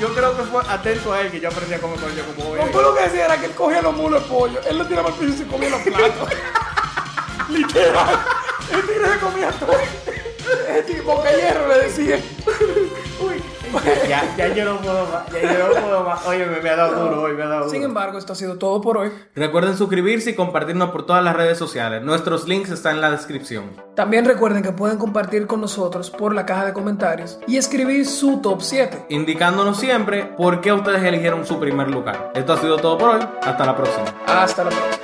Yo 0.00 0.14
creo 0.14 0.36
que 0.36 0.42
fue 0.44 0.62
atento 0.68 1.12
a 1.12 1.20
él 1.22 1.30
que 1.30 1.40
yo 1.40 1.48
aprendí 1.48 1.74
a 1.74 1.78
comer 1.78 1.98
con 1.98 2.10
como 2.34 2.56
Goku 2.56 2.80
lo 2.80 2.94
que 2.94 3.02
decía 3.04 3.24
era 3.26 3.38
que 3.38 3.46
él 3.46 3.52
cogía 3.52 3.80
los 3.80 3.96
mulos 3.96 4.22
de 4.22 4.28
pollo, 4.28 4.60
él 4.68 4.76
lo 4.76 4.86
tiraba 4.86 5.08
al 5.08 5.14
piso 5.14 5.32
y 5.32 5.36
se 5.38 5.46
comía 5.46 5.70
los 5.70 5.80
platos. 5.80 6.28
Literal. 7.48 8.18
El 8.72 8.82
tigre 8.82 9.08
se 9.12 9.18
comía 9.18 9.50
todo. 9.52 9.72
El 10.68 10.86
de 10.86 10.94
hierro 11.40 11.68
le 11.68 11.78
decía. 11.78 12.20
Ya, 14.08 14.22
ya 14.36 14.48
yo 14.54 14.64
no 14.64 14.78
puedo 14.80 15.06
más. 15.06 15.32
Ya 15.32 15.52
yo 15.52 15.68
no 15.68 15.80
puedo 15.80 16.04
más. 16.04 16.26
Oye, 16.26 16.46
me, 16.46 16.60
me 16.60 16.70
ha 16.70 16.76
dado 16.76 17.04
duro 17.04 17.22
hoy, 17.22 17.32
me 17.34 17.42
ha 17.42 17.46
dado 17.46 17.60
duro. 17.60 17.70
Sin 17.70 17.82
embargo, 17.82 18.18
esto 18.18 18.32
ha 18.32 18.36
sido 18.36 18.56
todo 18.58 18.80
por 18.80 18.98
hoy. 18.98 19.10
Recuerden 19.34 19.76
suscribirse 19.76 20.30
y 20.30 20.34
compartirnos 20.34 20.90
por 20.90 21.06
todas 21.06 21.22
las 21.24 21.34
redes 21.34 21.58
sociales. 21.58 22.02
Nuestros 22.02 22.46
links 22.48 22.70
están 22.70 22.96
en 22.96 23.00
la 23.00 23.10
descripción. 23.10 23.70
También 23.94 24.24
recuerden 24.24 24.62
que 24.62 24.72
pueden 24.72 24.98
compartir 24.98 25.46
con 25.46 25.60
nosotros 25.60 26.10
por 26.10 26.34
la 26.34 26.46
caja 26.46 26.66
de 26.66 26.72
comentarios 26.72 27.38
y 27.46 27.56
escribir 27.56 28.06
su 28.06 28.40
top 28.40 28.60
7. 28.62 29.06
Indicándonos 29.08 29.78
siempre 29.78 30.24
por 30.24 30.60
qué 30.60 30.72
ustedes 30.72 31.02
eligieron 31.02 31.46
su 31.46 31.58
primer 31.58 31.90
lugar. 31.90 32.32
Esto 32.34 32.52
ha 32.54 32.56
sido 32.58 32.76
todo 32.78 32.98
por 32.98 33.10
hoy. 33.10 33.28
Hasta 33.42 33.66
la 33.66 33.76
próxima. 33.76 34.04
Hasta 34.26 34.64
la 34.64 34.70
próxima. 34.70 35.03